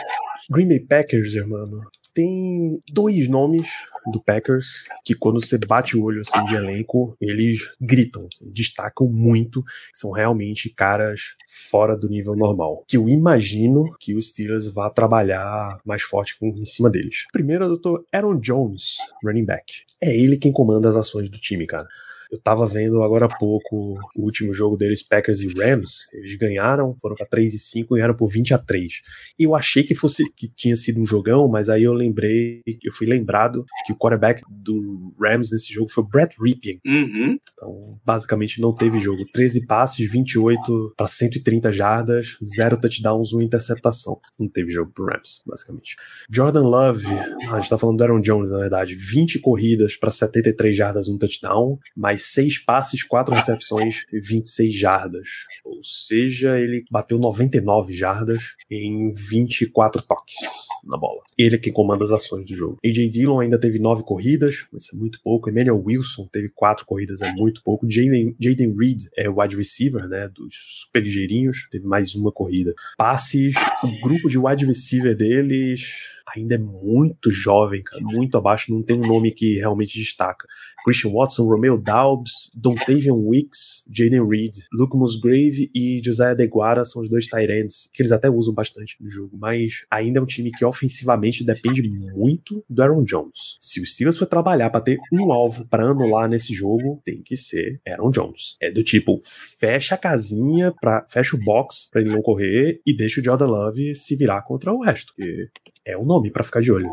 Green 0.50 0.67
Bay 0.67 0.79
Packers, 0.79 1.34
irmão 1.36 1.81
tem 2.13 2.82
dois 2.92 3.28
nomes 3.28 3.70
do 4.12 4.22
Packers 4.22 4.86
que 5.04 5.13
quando 5.13 5.44
você 5.44 5.58
bate 5.58 5.98
o 5.98 6.04
olho 6.04 6.22
assim 6.22 6.44
de 6.46 6.56
elenco, 6.56 7.16
eles 7.20 7.72
gritam, 7.80 8.28
assim, 8.32 8.50
destacam 8.51 9.08
muito, 9.08 9.63
são 9.94 10.12
realmente 10.12 10.70
caras 10.70 11.36
fora 11.48 11.96
do 11.96 12.10
nível 12.10 12.36
normal. 12.36 12.84
Que 12.88 12.98
eu 12.98 13.08
imagino 13.08 13.96
que 14.00 14.16
o 14.16 14.22
Steelers 14.22 14.68
vá 14.68 14.89
trabalhar 14.89 15.80
mais 15.86 16.01
forte 16.01 16.38
com, 16.39 16.48
em 16.48 16.66
cima 16.66 16.89
deles. 16.89 17.25
Primeiro 17.32 17.66
é 17.66 17.68
o 17.68 17.78
Dr. 17.78 18.01
Aaron 18.12 18.39
Jones, 18.39 18.98
running 19.24 19.46
back. 19.46 19.84
É 20.01 20.16
ele 20.16 20.38
quem 20.38 20.51
comanda 20.51 20.89
as 20.89 20.96
ações 20.96 21.30
do 21.30 21.39
time, 21.39 21.66
cara. 21.66 21.88
Eu 22.31 22.39
tava 22.39 22.67
vendo 22.67 23.01
agora 23.01 23.25
há 23.25 23.38
pouco 23.38 23.98
o 24.15 24.24
último 24.24 24.53
jogo 24.53 24.77
deles, 24.77 25.01
Packers 25.01 25.41
e 25.41 25.48
Rams. 25.48 26.07
Eles 26.13 26.36
ganharam, 26.36 26.95
foram 27.01 27.15
para 27.15 27.25
3 27.25 27.53
e 27.53 27.59
5 27.59 27.95
ganharam 27.95 28.15
por 28.15 28.29
20 28.29 28.53
a 28.53 28.57
3. 28.57 29.01
Eu 29.39 29.55
achei 29.55 29.83
que 29.83 29.95
fosse 29.95 30.24
que 30.33 30.48
tinha 30.48 30.75
sido 30.75 31.00
um 31.00 31.05
jogão, 31.05 31.48
mas 31.48 31.69
aí 31.69 31.83
eu 31.83 31.93
lembrei, 31.93 32.62
eu 32.83 32.93
fui 32.93 33.07
lembrado 33.07 33.65
que 33.86 33.93
o 33.93 33.95
quarterback 33.95 34.43
do 34.50 35.13
Rams 35.19 35.51
nesse 35.51 35.74
jogo 35.74 35.89
foi 35.89 36.03
o 36.03 36.07
Brett 36.07 36.36
Ripien. 36.39 36.79
Uhum. 36.86 37.38
Então, 37.53 37.91
basicamente 38.05 38.62
não 38.62 38.74
teve 38.74 39.00
jogo. 39.00 39.25
13 39.31 39.65
passes, 39.65 40.12
28 40.12 40.93
para 40.95 41.07
130 41.07 41.71
jardas, 41.71 42.38
0 42.43 42.79
touchdowns, 42.79 43.33
1 43.33 43.41
interceptação. 43.41 44.19
Não 44.39 44.48
teve 44.48 44.69
jogo 44.71 44.91
pro 44.91 45.05
Rams, 45.05 45.41
basicamente. 45.45 45.95
Jordan 46.29 46.63
Love, 46.63 47.05
a 47.50 47.59
gente 47.59 47.69
tá 47.69 47.77
falando 47.77 47.98
do 47.98 48.03
Aaron 48.03 48.21
Jones, 48.21 48.51
na 48.51 48.59
verdade, 48.59 48.95
20 48.95 49.39
corridas 49.39 49.95
para 49.95 50.12
73 50.12 50.75
jardas, 50.75 51.07
1 51.07 51.17
touchdown, 51.17 51.79
mais 51.95 52.18
mais 52.19 52.25
seis 52.25 52.57
passes, 52.57 53.01
quatro 53.01 53.33
recepções 53.33 54.05
e 54.11 54.19
26 54.19 54.75
jardas. 54.75 55.29
Ou 55.63 55.81
seja, 55.81 56.59
ele 56.59 56.83
bateu 56.91 57.17
99 57.17 57.93
jardas 57.93 58.55
em 58.69 59.11
24 59.13 60.01
toques 60.01 60.35
na 60.83 60.97
bola. 60.97 61.21
Ele 61.38 61.55
é 61.55 61.59
quem 61.59 61.71
comanda 61.71 62.03
as 62.03 62.11
ações 62.11 62.45
do 62.45 62.55
jogo. 62.55 62.77
AJ 62.85 63.09
Dillon 63.09 63.39
ainda 63.39 63.59
teve 63.59 63.79
nove 63.79 64.03
corridas, 64.03 64.67
mas 64.71 64.91
é 64.93 64.97
muito 64.97 65.19
pouco. 65.23 65.49
Emmanuel 65.49 65.81
Wilson 65.83 66.27
teve 66.31 66.49
quatro 66.49 66.85
corridas, 66.85 67.21
é 67.21 67.31
muito 67.31 67.63
pouco. 67.63 67.88
Jaden, 67.89 68.35
Reed 68.77 69.03
é 69.17 69.29
wide 69.29 69.55
receiver, 69.55 70.07
né, 70.07 70.29
dos 70.29 70.53
super 70.81 71.01
ligeirinhos, 71.01 71.67
teve 71.71 71.88
mais 71.88 72.13
uma 72.15 72.31
corrida. 72.31 72.73
Passes, 72.97 73.55
o 73.83 74.01
grupo 74.01 74.29
de 74.29 74.38
wide 74.38 74.65
receiver 74.65 75.15
deles 75.15 76.18
ainda 76.36 76.55
é 76.55 76.57
muito 76.57 77.31
jovem, 77.31 77.83
cara, 77.83 78.01
muito 78.03 78.38
abaixo, 78.38 78.74
não 78.74 78.83
tem 78.83 78.98
um 78.98 79.07
nome 79.07 79.31
que 79.31 79.57
realmente 79.57 79.98
destaca. 79.98 80.48
Christian 80.83 81.12
Watson, 81.12 81.45
Romeo 81.45 81.77
Daubs, 81.77 82.51
Dontavian 82.55 83.13
Wicks, 83.13 83.83
Jaden 83.89 84.27
Reed, 84.27 84.53
Luke 84.71 84.95
Musgrave 84.98 85.69
e 85.74 86.01
Josiah 86.03 86.33
DeGuara 86.33 86.86
são 86.86 87.01
os 87.01 87.09
dois 87.09 87.27
Tyrants, 87.27 87.89
que 87.93 88.01
eles 88.01 88.12
até 88.12 88.29
usam 88.29 88.53
bastante 88.53 88.95
no 89.00 89.09
jogo, 89.09 89.38
mas 89.38 89.86
ainda 89.91 90.19
é 90.19 90.21
um 90.21 90.25
time 90.25 90.51
que 90.51 90.65
ofensivamente 90.65 91.43
depende 91.43 91.88
muito 91.89 92.63
do 92.69 92.81
Aaron 92.81 93.03
Jones. 93.03 93.57
Se 93.59 93.81
o 93.81 93.86
Steelers 93.86 94.17
for 94.17 94.25
trabalhar 94.25 94.69
para 94.69 94.81
ter 94.81 94.98
um 95.12 95.31
alvo 95.31 95.67
para 95.67 95.83
anular 95.83 96.29
nesse 96.29 96.53
jogo, 96.53 97.01
tem 97.05 97.21
que 97.21 97.36
ser 97.36 97.81
Aaron 97.88 98.12
Jones. 98.12 98.55
É 98.62 98.71
do 98.71 98.83
tipo, 98.83 99.21
fecha 99.24 99.95
a 99.95 99.98
casinha, 99.98 100.74
pra, 100.79 101.05
fecha 101.09 101.36
o 101.36 101.39
box 101.39 101.89
para 101.91 102.01
ele 102.01 102.12
não 102.12 102.21
correr 102.21 102.81
e 102.86 102.95
deixa 102.95 103.21
o 103.21 103.24
Jordan 103.24 103.48
Love 103.48 103.95
se 103.95 104.15
virar 104.15 104.41
contra 104.43 104.74
o 104.74 104.81
resto, 104.81 105.13
porque 105.15 105.50
é 105.91 105.98
o 105.98 106.05
nome 106.05 106.31
para 106.31 106.43
ficar 106.43 106.62
de 106.62 106.72
olho 106.72 106.89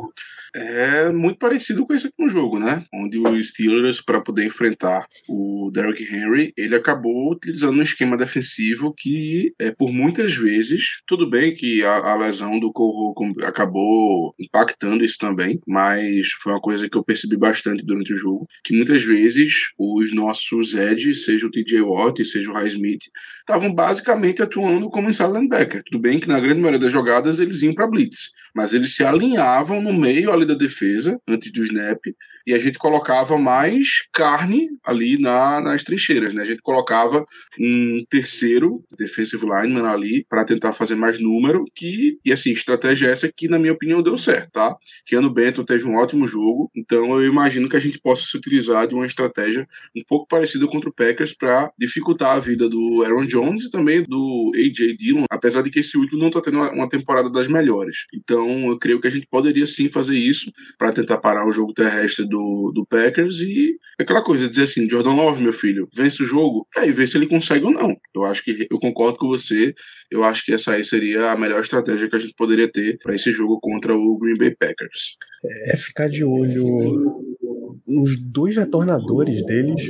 é 0.57 1.13
muito 1.13 1.39
parecido 1.39 1.87
com 1.87 1.93
esse 1.93 2.07
último 2.07 2.29
jogo, 2.31 2.59
né? 2.59 2.85
Onde 2.93 3.19
o 3.19 3.43
Steelers, 3.43 4.01
para 4.01 4.23
poder 4.23 4.47
enfrentar 4.47 5.07
o 5.29 5.71
Derrick 5.71 6.03
Henry, 6.03 6.53
ele 6.57 6.75
acabou 6.75 7.33
utilizando 7.33 7.79
um 7.79 7.83
esquema 7.83 8.17
defensivo 8.17 8.95
que, 8.97 9.53
é, 9.59 9.71
por 9.71 9.93
muitas 9.93 10.35
vezes, 10.35 11.03
tudo 11.07 11.29
bem 11.29 11.55
que 11.55 11.85
a, 11.85 11.97
a 11.97 12.17
lesão 12.17 12.59
do 12.59 12.73
Cole 12.73 13.35
acabou 13.45 14.35
impactando 14.39 15.05
isso 15.05 15.19
também, 15.19 15.61
mas 15.67 16.29
foi 16.43 16.53
uma 16.53 16.61
coisa 16.61 16.89
que 16.89 16.97
eu 16.97 17.05
percebi 17.05 17.37
bastante 17.37 17.85
durante 17.85 18.15
o 18.15 18.17
jogo, 18.17 18.49
que 18.65 18.75
muitas 18.75 19.03
vezes 19.05 19.73
os 19.79 20.15
nossos 20.15 20.75
edges, 20.75 21.25
seja 21.25 21.47
o 21.47 21.51
TJ 21.51 21.83
Watt, 21.83 22.25
seja 22.25 22.51
o 22.51 22.55
High 22.55 22.69
Smith, 22.69 23.03
estavam 23.41 23.75
basicamente 23.75 24.43
atuando 24.43 24.89
como 24.89 25.11
inside 25.11 25.33
linebacker. 25.33 25.83
Tudo 25.85 26.01
bem 26.01 26.19
que 26.19 26.29
na 26.29 26.41
grande 26.41 26.61
maioria 26.61 26.81
das 26.81 26.93
jogadas 26.93 27.39
eles 27.39 27.63
iam 27.63 27.75
para 27.75 27.87
blitz, 27.87 28.31
mas 28.55 28.73
eles 28.73 28.86
se 28.87 29.05
alinhavam 29.05 29.81
no 29.81 29.93
meio 29.93 30.33
ali 30.33 30.45
da 30.45 30.55
defesa, 30.55 31.21
antes 31.29 31.53
do 31.53 31.65
snap, 31.65 32.01
e 32.47 32.55
a 32.55 32.59
gente 32.59 32.79
colocava 32.79 33.37
mais 33.37 34.07
carne 34.13 34.69
ali 34.85 35.19
na, 35.21 35.61
nas 35.61 35.83
trincheiras, 35.83 36.33
né? 36.33 36.43
A 36.43 36.47
gente 36.47 36.63
colocava 36.63 37.25
um 37.59 38.05
terceiro 38.09 38.85
defensive 38.97 39.45
lineman 39.45 39.89
ali 39.89 40.25
para 40.29 40.45
tentar 40.45 40.73
fazer 40.73 40.95
mais 40.95 41.19
número, 41.19 41.65
que, 41.75 42.19
e 42.25 42.33
assim, 42.33 42.51
estratégia 42.51 43.09
essa 43.09 43.31
que, 43.35 43.49
na 43.49 43.59
minha 43.59 43.73
opinião, 43.73 44.03
deu 44.03 44.17
certo, 44.17 44.53
tá? 44.53 44.77
Keanu 45.05 45.31
Benton 45.31 45.65
teve 45.65 45.85
um 45.85 45.97
ótimo 45.97 46.27
jogo, 46.27 46.71
então 46.75 47.21
eu 47.21 47.27
imagino 47.27 47.69
que 47.69 47.77
a 47.77 47.81
gente 47.81 47.99
possa 47.99 48.25
se 48.25 48.37
utilizar 48.37 48.87
de 48.87 48.95
uma 48.95 49.07
estratégia 49.07 49.67
um 49.97 50.03
pouco 50.07 50.29
parecida 50.29 50.67
contra 50.67 50.89
o 50.89 50.93
Packers 50.93 51.35
para 51.35 51.71
dificultar 51.79 52.37
a 52.37 52.41
vida 52.41 52.69
do 52.69 53.03
Aaron 53.05 53.27
Jones 53.27 53.65
e 53.65 53.71
também 53.71 54.03
do 54.05 54.53
AJ 54.55 54.97
Dillon, 54.97 55.25
apesar 55.31 55.63
de 55.63 55.71
que 55.71 55.81
esse 55.81 55.97
último 55.97 56.21
não 56.21 56.29
está 56.29 56.41
tendo 56.41 56.61
uma 56.61 56.89
temporada 56.89 57.31
das 57.31 57.49
melhores. 57.49 58.07
Então, 58.15 58.66
eu 58.69 58.79
creio 58.79 59.01
que 59.01 59.07
a 59.07 59.11
gente 59.11 59.27
poderia 59.31 59.67
sim 59.67 59.89
fazer 59.89 60.17
isso 60.17 60.51
para 60.79 60.93
tentar 60.93 61.19
parar 61.19 61.47
o 61.47 61.53
jogo 61.53 61.73
terrestre 61.73 62.27
do, 62.29 62.73
do 62.75 62.87
Packers 62.87 63.41
e 63.41 63.77
aquela 63.99 64.23
coisa, 64.23 64.49
dizer 64.49 64.65
assim, 64.65 64.89
Jordan 64.89 65.15
Love, 65.15 65.43
meu 65.43 65.53
filho, 65.53 65.89
vence 65.95 66.23
o 66.23 66.27
jogo, 66.27 66.67
é, 66.77 66.87
e 66.87 66.93
vê 66.93 67.07
se 67.07 67.17
ele 67.17 67.27
consegue 67.27 67.65
ou 67.65 67.73
não. 67.73 67.97
Eu 68.15 68.25
acho 68.25 68.43
que 68.45 68.67
eu 68.71 68.79
concordo 68.79 69.19
com 69.19 69.29
você, 69.29 69.75
eu 70.11 70.25
acho 70.25 70.45
que 70.45 70.53
essa 70.53 70.73
aí 70.73 70.85
seria 70.85 71.31
a 71.31 71.37
melhor 71.37 71.61
estratégia 71.61 72.09
que 72.09 72.17
a 72.17 72.19
gente 72.19 72.35
poderia 72.37 72.71
ter 72.71 72.99
para 72.99 73.15
esse 73.15 73.33
jogo 73.33 73.59
contra 73.61 73.95
o 73.95 74.19
Green 74.19 74.37
Bay 74.37 74.55
Packers. 74.55 75.17
É 75.69 75.77
ficar 75.77 76.09
de 76.09 76.25
olho 76.25 77.25
nos 77.87 78.17
dois 78.31 78.57
retornadores 78.57 79.45
deles, 79.45 79.83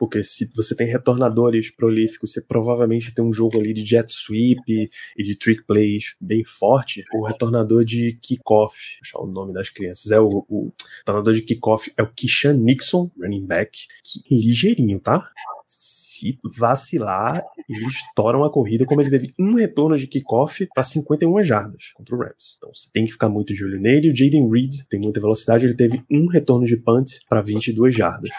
porque 0.00 0.24
se 0.24 0.50
você 0.56 0.74
tem 0.74 0.86
retornadores 0.86 1.70
prolíficos, 1.70 2.32
você 2.32 2.40
provavelmente 2.40 3.14
tem 3.14 3.22
um 3.22 3.30
jogo 3.30 3.60
ali 3.60 3.74
de 3.74 3.84
jet 3.84 4.10
sweep 4.10 4.90
e 5.14 5.22
de 5.22 5.34
trick 5.36 5.62
plays 5.64 6.16
bem 6.18 6.42
forte. 6.42 7.04
O 7.12 7.26
retornador 7.26 7.84
de 7.84 8.18
kickoff, 8.22 8.74
deixa 9.02 9.18
o 9.18 9.26
nome 9.26 9.52
das 9.52 9.68
crianças, 9.68 10.10
é 10.10 10.18
o, 10.18 10.46
o 10.48 10.72
retornador 11.00 11.34
de 11.34 11.42
kickoff 11.42 11.92
é 11.98 12.02
o 12.02 12.06
Kishan 12.06 12.54
Nixon, 12.54 13.10
running 13.20 13.44
back, 13.44 13.78
que 14.02 14.34
ligeirinho, 14.34 14.98
tá? 14.98 15.28
se 15.66 16.38
vacilar, 16.58 17.42
eles 17.68 17.94
estouram 17.94 18.42
a 18.42 18.50
corrida, 18.50 18.84
como 18.84 19.00
ele 19.00 19.10
teve 19.10 19.34
um 19.38 19.54
retorno 19.54 19.96
de 19.96 20.06
kickoff 20.06 20.66
para 20.74 20.82
51 20.82 21.44
jardas 21.44 21.92
contra 21.94 22.16
o 22.16 22.18
Rams. 22.18 22.56
Então 22.56 22.70
você 22.74 22.90
tem 22.92 23.04
que 23.04 23.12
ficar 23.12 23.28
muito 23.28 23.54
de 23.54 23.64
olho 23.64 23.78
nele. 23.78 24.10
O 24.10 24.16
Jaden 24.16 24.50
Reed 24.50 24.82
tem 24.88 24.98
muita 24.98 25.20
velocidade, 25.20 25.66
ele 25.66 25.74
teve 25.74 26.02
um 26.10 26.26
retorno 26.26 26.66
de 26.66 26.76
punt 26.76 27.20
para 27.28 27.40
22 27.40 27.94
jardas. 27.94 28.30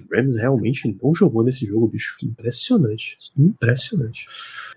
O 0.00 0.14
Rams 0.14 0.36
realmente 0.36 0.96
não 1.02 1.14
jogou 1.14 1.42
nesse 1.42 1.66
jogo, 1.66 1.88
bicho. 1.88 2.16
Impressionante. 2.22 3.14
Impressionante. 3.36 4.26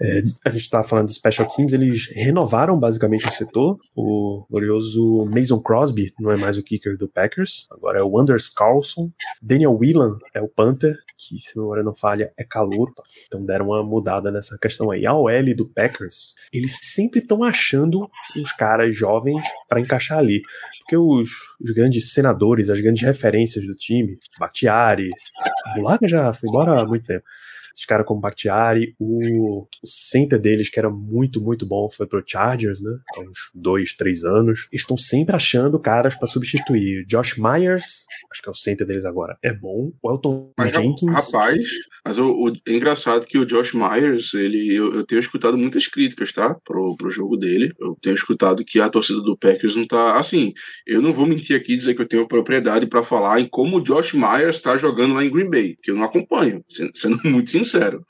É, 0.01 0.21
a 0.45 0.49
gente 0.49 0.69
tava 0.69 0.87
falando 0.87 1.07
de 1.07 1.13
special 1.13 1.47
teams, 1.47 1.73
eles 1.73 2.07
renovaram 2.13 2.79
basicamente 2.79 3.27
o 3.27 3.31
setor. 3.31 3.77
O 3.95 4.45
glorioso 4.49 5.25
Mason 5.25 5.59
Crosby 5.59 6.13
não 6.19 6.31
é 6.31 6.37
mais 6.37 6.57
o 6.57 6.63
kicker 6.63 6.97
do 6.97 7.07
Packers, 7.07 7.67
agora 7.71 7.99
é 7.99 8.03
o 8.03 8.19
Anders 8.19 8.49
Carlson. 8.49 9.11
Daniel 9.41 9.77
Whelan 9.77 10.17
é 10.33 10.41
o 10.41 10.47
punter, 10.47 10.97
que, 11.27 11.39
se 11.39 11.57
a 11.57 11.61
memória 11.61 11.83
não 11.83 11.95
falha, 11.95 12.33
é 12.37 12.43
calor. 12.43 12.91
Então 13.25 13.45
deram 13.45 13.67
uma 13.67 13.83
mudada 13.83 14.31
nessa 14.31 14.57
questão 14.57 14.91
aí. 14.91 15.05
A 15.05 15.13
OL 15.13 15.55
do 15.55 15.65
Packers, 15.65 16.35
eles 16.51 16.77
sempre 16.81 17.19
estão 17.19 17.43
achando 17.43 18.09
uns 18.37 18.51
caras 18.51 18.95
jovens 18.95 19.41
para 19.67 19.79
encaixar 19.79 20.17
ali. 20.17 20.41
Porque 20.79 20.97
os, 20.97 21.29
os, 21.61 21.71
grandes 21.71 22.11
senadores, 22.13 22.69
as 22.69 22.79
grandes 22.79 23.03
referências 23.03 23.65
do 23.65 23.75
time, 23.75 24.17
Batiari, 24.39 25.09
Bulaga 25.75 26.07
já 26.07 26.33
foi 26.33 26.49
embora 26.49 26.81
há 26.81 26.85
muito 26.85 27.05
tempo 27.05 27.25
esses 27.75 27.85
caras 27.85 28.05
como 28.05 28.21
Bakhtiari, 28.21 28.95
o, 28.99 29.63
o 29.63 29.67
center 29.83 30.39
deles, 30.39 30.69
que 30.69 30.79
era 30.79 30.89
muito, 30.89 31.41
muito 31.41 31.65
bom, 31.65 31.89
foi 31.89 32.05
pro 32.05 32.23
Chargers, 32.25 32.81
né? 32.81 32.91
Há 33.15 33.21
uns 33.21 33.49
dois, 33.53 33.93
três 33.93 34.23
anos. 34.23 34.67
Estão 34.71 34.97
sempre 34.97 35.35
achando 35.35 35.79
caras 35.79 36.15
para 36.15 36.27
substituir. 36.27 37.03
Josh 37.07 37.35
Myers, 37.37 38.05
acho 38.31 38.41
que 38.41 38.49
é 38.49 38.51
o 38.51 38.55
center 38.55 38.85
deles 38.85 39.05
agora, 39.05 39.37
é 39.43 39.51
bom. 39.51 39.91
O 40.01 40.11
Elton 40.11 40.51
mas, 40.57 40.71
Jenkins. 40.71 41.11
Rapaz, 41.11 41.67
mas 42.05 42.19
o, 42.19 42.29
o, 42.31 42.53
é 42.67 42.73
engraçado 42.73 43.25
que 43.25 43.39
o 43.39 43.45
Josh 43.45 43.73
Myers, 43.73 44.33
ele, 44.35 44.75
eu, 44.75 44.93
eu, 44.93 45.05
tenho 45.05 45.19
escutado 45.19 45.57
muitas 45.57 45.87
críticas, 45.87 46.31
tá? 46.31 46.55
Pro, 46.63 46.95
pro 46.95 47.09
jogo 47.09 47.35
dele. 47.35 47.73
Eu 47.79 47.97
tenho 48.01 48.15
escutado 48.15 48.63
que 48.63 48.79
a 48.79 48.89
torcida 48.89 49.21
do 49.21 49.37
Packers 49.37 49.75
não 49.75 49.87
tá. 49.87 50.17
Assim, 50.17 50.53
eu 50.85 51.01
não 51.01 51.11
vou 51.11 51.25
mentir 51.25 51.55
aqui 51.55 51.73
e 51.73 51.77
dizer 51.77 51.95
que 51.95 52.01
eu 52.03 52.07
tenho 52.07 52.27
propriedade 52.27 52.85
para 52.85 53.01
falar 53.01 53.39
em 53.39 53.47
como 53.47 53.77
o 53.77 53.81
Josh 53.81 54.13
Myers 54.13 54.61
tá 54.61 54.77
jogando 54.77 55.15
lá 55.15 55.23
em 55.23 55.31
Green 55.31 55.49
Bay, 55.49 55.75
que 55.81 55.89
eu 55.89 55.95
não 55.95 56.03
acompanho, 56.03 56.63
sendo 56.93 57.19
muito 57.23 57.49
sincero 57.49 57.62
sincero. 57.63 58.05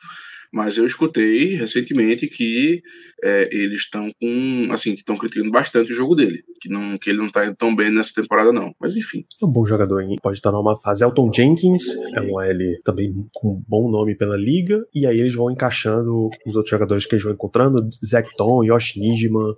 Mas 0.54 0.78
eu 0.78 0.86
escutei 0.86 1.56
recentemente 1.56 2.28
que 2.28 2.84
é, 3.24 3.50
eles 3.52 3.82
estão 3.82 4.12
com. 4.22 4.68
assim, 4.72 4.94
que 4.94 5.00
estão 5.00 5.18
criticando 5.18 5.50
bastante 5.50 5.92
o 5.92 5.96
jogo 5.96 6.14
dele. 6.14 6.44
Que, 6.62 6.70
não, 6.70 6.96
que 6.96 7.10
ele 7.10 7.18
não 7.18 7.26
está 7.26 7.52
tão 7.56 7.76
bem 7.76 7.90
nessa 7.90 8.14
temporada, 8.14 8.54
não. 8.54 8.72
Mas 8.80 8.96
enfim. 8.96 9.26
É 9.42 9.46
um 9.46 9.52
bom 9.52 9.66
jogador, 9.66 10.02
hein? 10.02 10.16
Pode 10.22 10.38
estar 10.38 10.52
numa 10.52 10.78
fase. 10.78 11.04
Elton 11.04 11.32
Jenkins 11.34 11.96
é 12.14 12.22
um 12.22 12.40
L 12.40 12.80
também 12.84 13.12
com 13.34 13.54
um 13.54 13.64
bom 13.68 13.90
nome 13.90 14.14
pela 14.14 14.38
liga. 14.38 14.86
E 14.94 15.08
aí 15.08 15.20
eles 15.20 15.34
vão 15.34 15.50
encaixando 15.50 16.30
os 16.46 16.56
outros 16.56 16.70
jogadores 16.70 17.08
que 17.08 17.16
eles 17.16 17.24
vão 17.24 17.34
encontrando. 17.34 17.90
Zach 18.06 18.30
Tom, 18.38 18.64
Yosh 18.64 18.96
Nijman. 18.96 19.56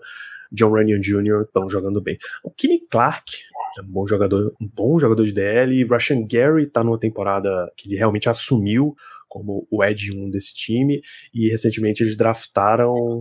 John 0.51 0.69
Runyon 0.69 1.01
Jr. 1.01 1.41
estão 1.41 1.69
jogando 1.69 1.99
bem. 1.99 2.17
O 2.43 2.51
Kenny 2.51 2.79
Clark 2.89 3.33
é 3.77 3.81
um 3.81 3.87
bom 3.87 4.07
jogador, 4.07 4.53
um 4.61 4.67
bom 4.73 4.97
jogador 4.97 5.25
de 5.25 5.33
DL. 5.33 5.83
Russian 5.83 6.23
Gary 6.23 6.63
está 6.63 6.83
numa 6.83 6.99
temporada 6.99 7.69
que 7.75 7.89
ele 7.89 7.97
realmente 7.97 8.29
assumiu 8.29 8.95
como 9.35 9.67
o 9.69 9.83
Ed 9.83 10.13
1 10.13 10.29
desse 10.29 10.55
time, 10.55 11.01
e 11.33 11.49
recentemente 11.49 12.01
eles 12.01 12.15
draftaram 12.15 13.19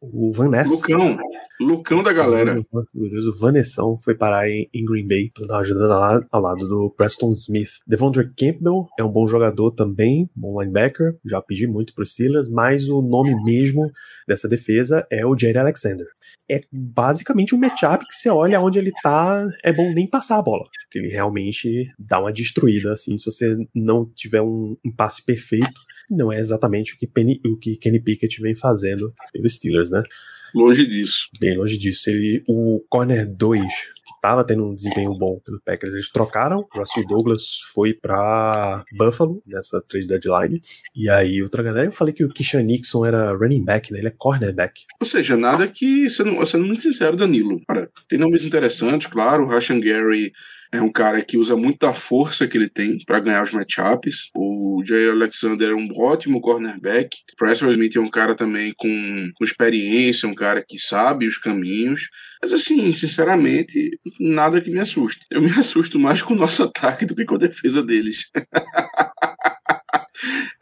o 0.00 0.32
Van 0.32 0.48
Ness. 0.48 0.70
Lucão, 0.70 1.18
Lucão 1.60 2.02
da 2.02 2.12
galera. 2.12 2.64
O 2.72 3.38
Vanessão 3.38 3.98
foi 4.02 4.14
parar 4.14 4.48
em, 4.48 4.68
em 4.72 4.82
Green 4.82 5.06
Bay, 5.06 5.30
pra 5.30 5.46
dar 5.46 5.54
uma 5.54 5.60
ajuda 5.60 5.94
ao, 5.94 6.24
ao 6.32 6.40
lado 6.40 6.66
do 6.66 6.90
Preston 6.96 7.30
Smith. 7.32 7.72
Devondre 7.86 8.30
Campbell 8.34 8.86
é 8.98 9.04
um 9.04 9.12
bom 9.12 9.26
jogador 9.26 9.72
também, 9.72 10.28
bom 10.34 10.60
linebacker, 10.60 11.18
já 11.24 11.40
pedi 11.42 11.66
muito 11.66 11.94
pro 11.94 12.06
Steelers, 12.06 12.48
mas 12.48 12.88
o 12.88 13.02
nome 13.02 13.34
mesmo 13.44 13.90
dessa 14.26 14.48
defesa 14.48 15.06
é 15.10 15.26
o 15.26 15.36
Jerry 15.36 15.58
Alexander. 15.58 16.06
É 16.50 16.62
basicamente 16.72 17.54
um 17.54 17.58
matchup 17.58 18.06
que 18.06 18.14
você 18.14 18.30
olha 18.30 18.60
onde 18.60 18.78
ele 18.78 18.92
tá, 19.02 19.46
é 19.62 19.72
bom 19.72 19.92
nem 19.92 20.08
passar 20.08 20.38
a 20.38 20.42
bola, 20.42 20.64
porque 20.84 20.98
ele 20.98 21.08
realmente 21.08 21.92
dá 21.98 22.20
uma 22.20 22.32
destruída, 22.32 22.92
assim, 22.92 23.18
se 23.18 23.24
você 23.24 23.56
não 23.74 24.06
tiver 24.14 24.40
um, 24.40 24.76
um 24.84 24.90
passe 24.90 25.22
perfeito, 25.22 25.68
não 26.10 26.32
é 26.32 26.40
exatamente 26.40 26.94
o 26.94 26.98
que, 26.98 27.06
Penny, 27.06 27.38
o 27.46 27.56
que 27.56 27.76
Kenny 27.76 28.00
Pickett 28.00 28.40
vem 28.40 28.56
fazendo 28.56 29.12
pelos 29.32 29.54
Steelers, 29.54 29.90
né? 29.90 30.02
Longe 30.54 30.86
disso. 30.86 31.28
Bem 31.38 31.56
longe 31.56 31.78
disso. 31.78 32.10
Ele, 32.10 32.42
o 32.48 32.84
corner 32.88 33.26
2, 33.26 33.62
que 33.62 34.14
estava 34.14 34.44
tendo 34.44 34.64
um 34.64 34.74
desempenho 34.74 35.14
bom 35.16 35.40
pelo 35.44 35.60
Packers, 35.60 35.94
eles 35.94 36.10
trocaram. 36.10 36.60
O 36.60 36.78
Russell 36.78 37.06
Douglas 37.06 37.60
foi 37.72 37.94
para 37.94 38.84
Buffalo 38.96 39.42
nessa 39.46 39.80
trade 39.80 40.06
deadline. 40.06 40.60
E 40.94 41.08
aí, 41.08 41.42
outra 41.42 41.62
galera, 41.62 41.86
eu 41.86 41.92
falei 41.92 42.12
que 42.12 42.24
o 42.24 42.28
Kishan 42.28 42.62
Nixon 42.62 43.06
era 43.06 43.32
running 43.32 43.64
back, 43.64 43.92
né? 43.92 43.98
Ele 43.98 44.08
é 44.08 44.14
cornerback. 44.16 44.82
Ou 45.00 45.06
seja, 45.06 45.36
nada 45.36 45.66
que, 45.68 46.08
sendo, 46.10 46.44
sendo 46.46 46.64
muito 46.64 46.82
sincero, 46.82 47.16
Danilo. 47.16 47.60
Cara, 47.66 47.90
tem 48.08 48.18
nomes 48.18 48.44
interessantes, 48.44 49.06
claro. 49.06 49.44
O 49.44 49.48
Rashan 49.48 49.80
Gary 49.80 50.32
é 50.72 50.80
um 50.80 50.90
cara 50.90 51.22
que 51.22 51.36
usa 51.36 51.56
muito 51.56 51.78
da 51.80 51.92
força 51.92 52.46
que 52.46 52.56
ele 52.56 52.68
tem 52.68 52.98
para 53.04 53.20
ganhar 53.20 53.42
os 53.42 53.52
matchups. 53.52 54.30
O 54.34 54.82
Jay 54.84 55.08
Alexander 55.08 55.70
é 55.70 55.74
um 55.74 55.88
ótimo 55.96 56.40
cornerback. 56.40 57.16
Preston 57.36 57.70
Smith 57.70 57.96
é 57.96 58.00
um 58.00 58.10
cara 58.10 58.34
também 58.34 58.72
com, 58.76 59.30
com 59.34 59.44
experiência, 59.44 60.28
um 60.28 60.34
cara 60.34 60.64
que 60.66 60.78
sabe 60.78 61.26
os 61.26 61.38
caminhos. 61.38 62.08
Mas 62.40 62.52
assim, 62.52 62.92
sinceramente, 62.92 63.98
nada 64.18 64.60
que 64.60 64.70
me 64.70 64.80
assuste. 64.80 65.24
Eu 65.30 65.42
me 65.42 65.50
assusto 65.58 65.98
mais 65.98 66.22
com 66.22 66.34
o 66.34 66.38
nosso 66.38 66.62
ataque 66.62 67.04
do 67.04 67.14
que 67.14 67.24
com 67.24 67.34
a 67.34 67.38
defesa 67.38 67.82
deles. 67.82 68.30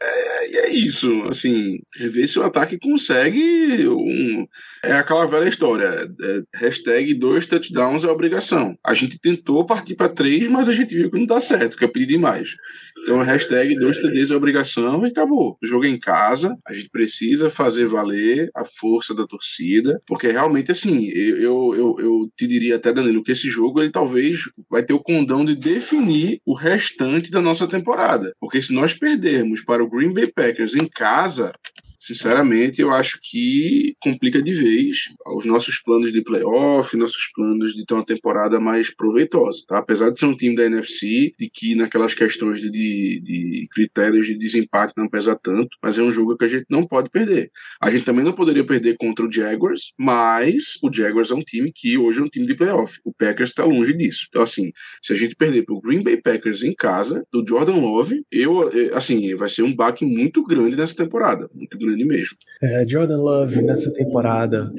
É, 0.01 0.51
e 0.51 0.57
é 0.57 0.69
isso, 0.69 1.23
assim, 1.29 1.79
ver 1.97 2.27
se 2.27 2.39
o 2.39 2.43
ataque 2.43 2.77
consegue 2.77 3.87
um, 3.87 4.47
é 4.83 4.93
aquela 4.93 5.25
velha 5.25 5.47
história. 5.47 6.09
É, 6.21 6.41
hashtag 6.57 7.13
dois 7.15 7.45
touchdowns 7.45 8.03
é 8.03 8.07
obrigação. 8.07 8.77
A 8.85 8.93
gente 8.93 9.19
tentou 9.19 9.65
partir 9.65 9.95
para 9.95 10.09
três, 10.09 10.47
mas 10.47 10.69
a 10.69 10.71
gente 10.71 10.95
viu 10.95 11.11
que 11.11 11.19
não 11.19 11.25
dá 11.25 11.41
certo, 11.41 11.77
que 11.77 11.85
é 11.85 11.87
pedir 11.87 12.07
demais. 12.07 12.55
Então, 13.01 13.19
hashtag 13.19 13.77
dois 13.77 13.97
TDs 13.97 14.31
é 14.31 14.35
obrigação 14.35 15.05
e 15.05 15.09
acabou. 15.09 15.57
O 15.61 15.67
jogo 15.67 15.85
é 15.85 15.89
em 15.89 15.99
casa, 15.99 16.55
a 16.67 16.73
gente 16.73 16.89
precisa 16.89 17.49
fazer 17.49 17.85
valer 17.85 18.49
a 18.55 18.63
força 18.65 19.13
da 19.13 19.25
torcida, 19.25 20.01
porque 20.05 20.27
realmente, 20.27 20.71
assim, 20.71 21.07
eu, 21.09 21.73
eu, 21.75 21.95
eu, 21.99 22.29
te 22.37 22.45
diria 22.45 22.75
até, 22.75 22.93
Danilo, 22.93 23.23
que 23.23 23.31
esse 23.31 23.49
jogo 23.49 23.81
ele 23.81 23.91
talvez 23.91 24.39
vai 24.69 24.83
ter 24.83 24.93
o 24.93 24.99
condão 24.99 25.43
de 25.43 25.55
definir 25.55 26.39
o 26.45 26.53
restante 26.53 27.31
da 27.31 27.41
nossa 27.41 27.67
temporada. 27.67 28.33
Porque 28.39 28.61
se 28.61 28.73
nós 28.73 28.93
perdermos 28.93 29.61
para 29.61 29.83
o 29.83 29.89
Green 29.89 30.13
Bay 30.13 30.31
Packers 30.31 30.75
em 30.75 30.87
casa, 30.87 31.53
sinceramente, 31.99 32.81
eu 32.81 32.91
acho 32.91 33.19
que 33.21 33.95
complica 33.99 34.41
de 34.41 34.53
vez 34.53 34.97
os 35.27 35.45
nossos 35.45 35.79
planos 35.79 36.11
de 36.11 36.23
playoff, 36.23 36.95
nossos 36.95 37.29
planos 37.35 37.73
de 37.73 37.85
ter 37.85 37.93
uma 37.93 38.05
temporada 38.05 38.59
mais 38.59 38.93
proveitosa. 38.93 39.63
Tá? 39.67 39.77
Apesar 39.79 40.09
de 40.09 40.17
ser 40.17 40.25
um 40.25 40.35
time 40.35 40.55
da 40.55 40.65
NFC, 40.65 41.33
de 41.37 41.49
que 41.49 41.75
naquelas 41.75 42.13
questões 42.13 42.61
de, 42.61 42.69
de, 42.69 43.21
de 43.21 43.67
critérios 43.71 44.25
de 44.25 44.37
desempate 44.37 44.93
não 44.97 45.09
pesa 45.09 45.35
tanto, 45.35 45.69
mas 45.83 45.97
é 45.97 46.01
um 46.01 46.11
jogo 46.11 46.37
que 46.37 46.45
a 46.45 46.47
gente 46.47 46.65
não 46.69 46.87
pode 46.87 47.09
perder. 47.09 47.51
A 47.81 47.91
gente 47.91 48.05
também 48.05 48.23
não 48.23 48.33
poderia 48.33 48.65
perder 48.65 48.95
contra 48.97 49.25
o 49.25 49.31
Jaguars, 49.31 49.93
mas 49.97 50.77
o 50.81 50.91
Jaguars 50.91 51.31
é 51.31 51.35
um 51.35 51.41
time 51.41 51.71
que 51.73 51.97
hoje 51.97 52.19
é 52.19 52.23
um 52.23 52.29
time 52.29 52.45
de 52.45 52.55
playoff. 52.55 52.99
O 53.03 53.13
Packers 53.13 53.49
está 53.49 53.65
longe 53.65 53.93
disso. 53.93 54.25
Então, 54.29 54.41
assim, 54.41 54.71
se 55.03 55.13
a 55.13 55.15
gente 55.15 55.35
perder 55.35 55.65
para 55.65 55.75
o 55.75 55.81
Green 55.81 56.01
Bay 56.01 56.17
Packers 56.21 56.63
em 56.63 56.73
casa, 56.73 57.25
do 57.31 57.45
Jordan 57.47 57.75
Love, 57.75 58.23
eu, 58.31 58.69
eh, 58.71 58.91
assim, 58.93 59.35
vai 59.35 59.49
ser 59.49 59.63
um 59.63 59.75
baque 59.75 60.05
muito 60.05 60.43
grande 60.43 60.75
nessa 60.75 60.95
temporada. 60.95 61.49
Muito 61.53 61.77
grande 61.77 61.88
grande 61.89 62.05
mesmo. 62.05 62.37
É, 62.61 62.85
Jordan 62.87 63.17
Love 63.17 63.61
nessa 63.61 63.91
temporada, 63.93 64.71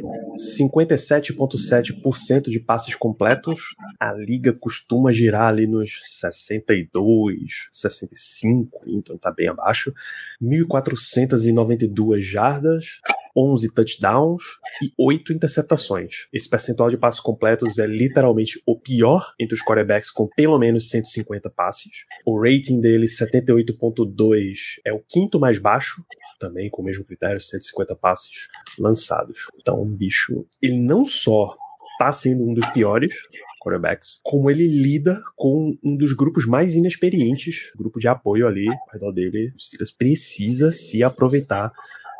57,7% 0.57 2.51
de 2.51 2.61
passes 2.61 2.95
completos. 2.95 3.75
A 3.99 4.13
liga 4.13 4.53
costuma 4.53 5.13
girar 5.13 5.49
ali 5.49 5.67
nos 5.67 5.99
62, 6.03 7.69
65, 7.73 8.85
então 8.87 9.19
tá 9.19 9.33
bem 9.33 9.49
abaixo. 9.49 9.93
1.492 10.43 12.21
jardas. 12.21 13.01
11 13.37 13.73
touchdowns 13.73 14.43
e 14.83 14.93
8 14.99 15.33
interceptações. 15.33 16.27
Esse 16.33 16.49
percentual 16.49 16.91
de 16.91 16.99
passes 16.99 17.21
completos 17.21 17.79
é 17.79 17.87
literalmente 17.87 18.61
o 18.67 18.77
pior 18.79 19.33
entre 19.39 19.55
os 19.55 19.63
quarterbacks 19.63 20.11
com 20.11 20.29
pelo 20.29 20.59
menos 20.59 20.89
150 20.91 21.49
passes. 21.51 22.05
O 22.27 22.41
rating 22.41 22.81
dele, 22.81 23.07
78.2, 23.07 24.81
é 24.85 24.93
o 24.93 25.01
quinto 25.01 25.39
mais 25.39 25.59
baixo 25.59 26.05
também 26.41 26.69
com 26.69 26.83
o 26.83 26.85
mesmo 26.85 27.05
critério, 27.05 27.41
150 27.41 27.95
passes 27.95 28.49
lançados. 28.79 29.47
Então, 29.61 29.81
o 29.81 29.85
bicho, 29.85 30.47
ele 30.61 30.79
não 30.79 31.07
só 31.07 31.55
tá 31.99 32.11
sendo 32.13 32.49
um 32.49 32.55
dos 32.55 32.67
piores 32.71 33.15
quarterbacks, 33.61 34.21
como 34.23 34.51
ele 34.51 34.67
lida 34.67 35.23
com 35.37 35.77
um 35.85 35.95
dos 35.95 36.15
grupos 36.15 36.47
mais 36.47 36.75
inexperientes, 36.75 37.71
grupo 37.77 38.01
de 38.01 38.09
apoio 38.09 38.49
ali 38.49 38.67
ao 38.67 38.93
redor 38.93 39.13
dele. 39.13 39.53
O 39.55 39.61
Steelers 39.61 39.91
precisa 39.91 40.73
se 40.73 41.03
aproveitar 41.03 41.71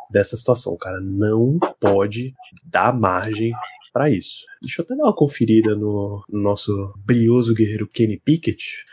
dessa 0.09 0.37
situação, 0.37 0.77
cara. 0.77 1.01
Não 1.01 1.57
pode 1.79 2.33
dar 2.63 2.93
margem 2.93 3.51
para 3.91 4.09
isso. 4.09 4.45
Deixa 4.61 4.81
eu 4.81 4.85
até 4.85 4.95
dar 4.95 5.03
uma 5.03 5.15
conferida 5.15 5.75
no, 5.75 6.23
no 6.29 6.41
nosso 6.41 6.93
brioso 7.03 7.55
guerreiro 7.55 7.87
Kenny 7.87 8.19
Pickett. 8.19 8.85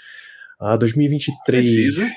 Ah, 0.59 0.77
2023. 0.77 1.37
Precisa. 1.45 2.11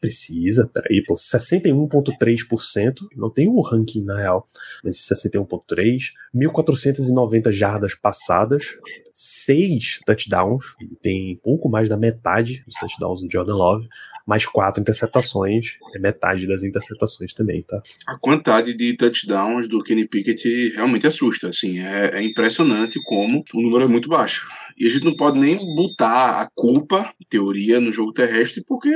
Precisa, 0.00 0.68
peraí, 0.72 1.02
pô, 1.02 1.14
61,3%. 1.14 3.08
Não 3.16 3.30
tem 3.30 3.48
o 3.48 3.60
ranking 3.60 4.04
na 4.04 4.16
real, 4.16 4.46
mas 4.84 4.96
61,3%. 4.96 6.12
1.490 6.34 7.52
jardas 7.52 7.94
passadas, 7.94 8.78
6 9.12 10.00
touchdowns. 10.06 10.74
Tem 11.02 11.36
pouco 11.42 11.68
mais 11.68 11.88
da 11.88 11.96
metade 11.96 12.62
dos 12.64 12.74
touchdowns 12.76 13.20
do 13.20 13.30
Jordan 13.30 13.56
Love 13.56 13.88
mais 14.26 14.46
quatro 14.46 14.80
interceptações, 14.80 15.78
é 15.94 15.98
metade 15.98 16.46
das 16.46 16.62
interceptações 16.62 17.32
também, 17.32 17.62
tá? 17.62 17.82
A 18.06 18.16
quantidade 18.16 18.74
de 18.74 18.96
touchdowns 18.96 19.68
do 19.68 19.82
Kenny 19.82 20.06
Pickett 20.06 20.72
realmente 20.74 21.06
assusta, 21.06 21.48
assim, 21.48 21.80
é, 21.80 22.18
é 22.18 22.22
impressionante 22.22 23.00
como 23.04 23.44
o 23.52 23.62
número 23.62 23.84
é 23.84 23.88
muito 23.88 24.08
baixo. 24.08 24.46
E 24.78 24.86
a 24.86 24.88
gente 24.88 25.04
não 25.04 25.16
pode 25.16 25.38
nem 25.38 25.56
botar 25.74 26.40
a 26.40 26.48
culpa, 26.54 27.12
em 27.20 27.26
teoria, 27.28 27.80
no 27.80 27.92
jogo 27.92 28.12
terrestre, 28.12 28.62
porque 28.66 28.90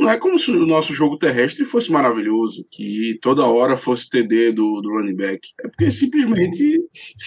não 0.00 0.10
é 0.10 0.16
como 0.16 0.38
se 0.38 0.50
o 0.50 0.66
nosso 0.66 0.94
jogo 0.94 1.18
terrestre 1.18 1.64
fosse 1.64 1.92
maravilhoso, 1.92 2.66
que 2.70 3.18
toda 3.20 3.44
hora 3.44 3.76
fosse 3.76 4.08
TD 4.08 4.52
do, 4.52 4.80
do 4.80 4.88
running 4.90 5.14
back. 5.14 5.40
É 5.62 5.68
porque 5.68 5.90
simplesmente 5.90 6.80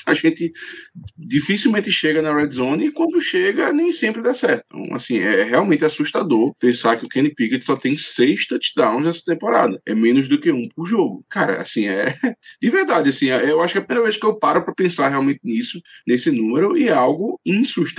a 0.05 0.13
gente 0.13 0.51
dificilmente 1.17 1.91
chega 1.91 2.21
na 2.21 2.35
red 2.35 2.49
zone 2.49 2.87
e 2.87 2.91
quando 2.91 3.21
chega, 3.21 3.71
nem 3.71 3.91
sempre 3.91 4.23
dá 4.23 4.33
certo. 4.33 4.65
Então, 4.65 4.95
assim, 4.95 5.19
é 5.19 5.43
realmente 5.43 5.85
assustador 5.85 6.53
pensar 6.55 6.97
que 6.97 7.05
o 7.05 7.09
Kenny 7.09 7.33
Pickett 7.33 7.63
só 7.63 7.75
tem 7.75 7.95
seis 7.95 8.47
touchdowns 8.47 9.05
nessa 9.05 9.21
temporada. 9.23 9.79
É 9.85 9.93
menos 9.93 10.27
do 10.27 10.39
que 10.39 10.51
um 10.51 10.67
por 10.69 10.85
jogo. 10.85 11.23
Cara, 11.29 11.61
assim, 11.61 11.87
é. 11.87 12.15
De 12.61 12.69
verdade, 12.69 13.09
assim, 13.09 13.27
eu 13.27 13.61
acho 13.61 13.73
que 13.73 13.77
é 13.77 13.81
a 13.81 13.85
primeira 13.85 14.09
vez 14.09 14.17
que 14.17 14.25
eu 14.25 14.39
paro 14.39 14.63
para 14.63 14.73
pensar 14.73 15.09
realmente 15.09 15.41
nisso, 15.43 15.79
nesse 16.07 16.31
número, 16.31 16.77
e 16.77 16.87
é 16.87 16.93
algo 16.93 17.39
insustentável. 17.45 17.92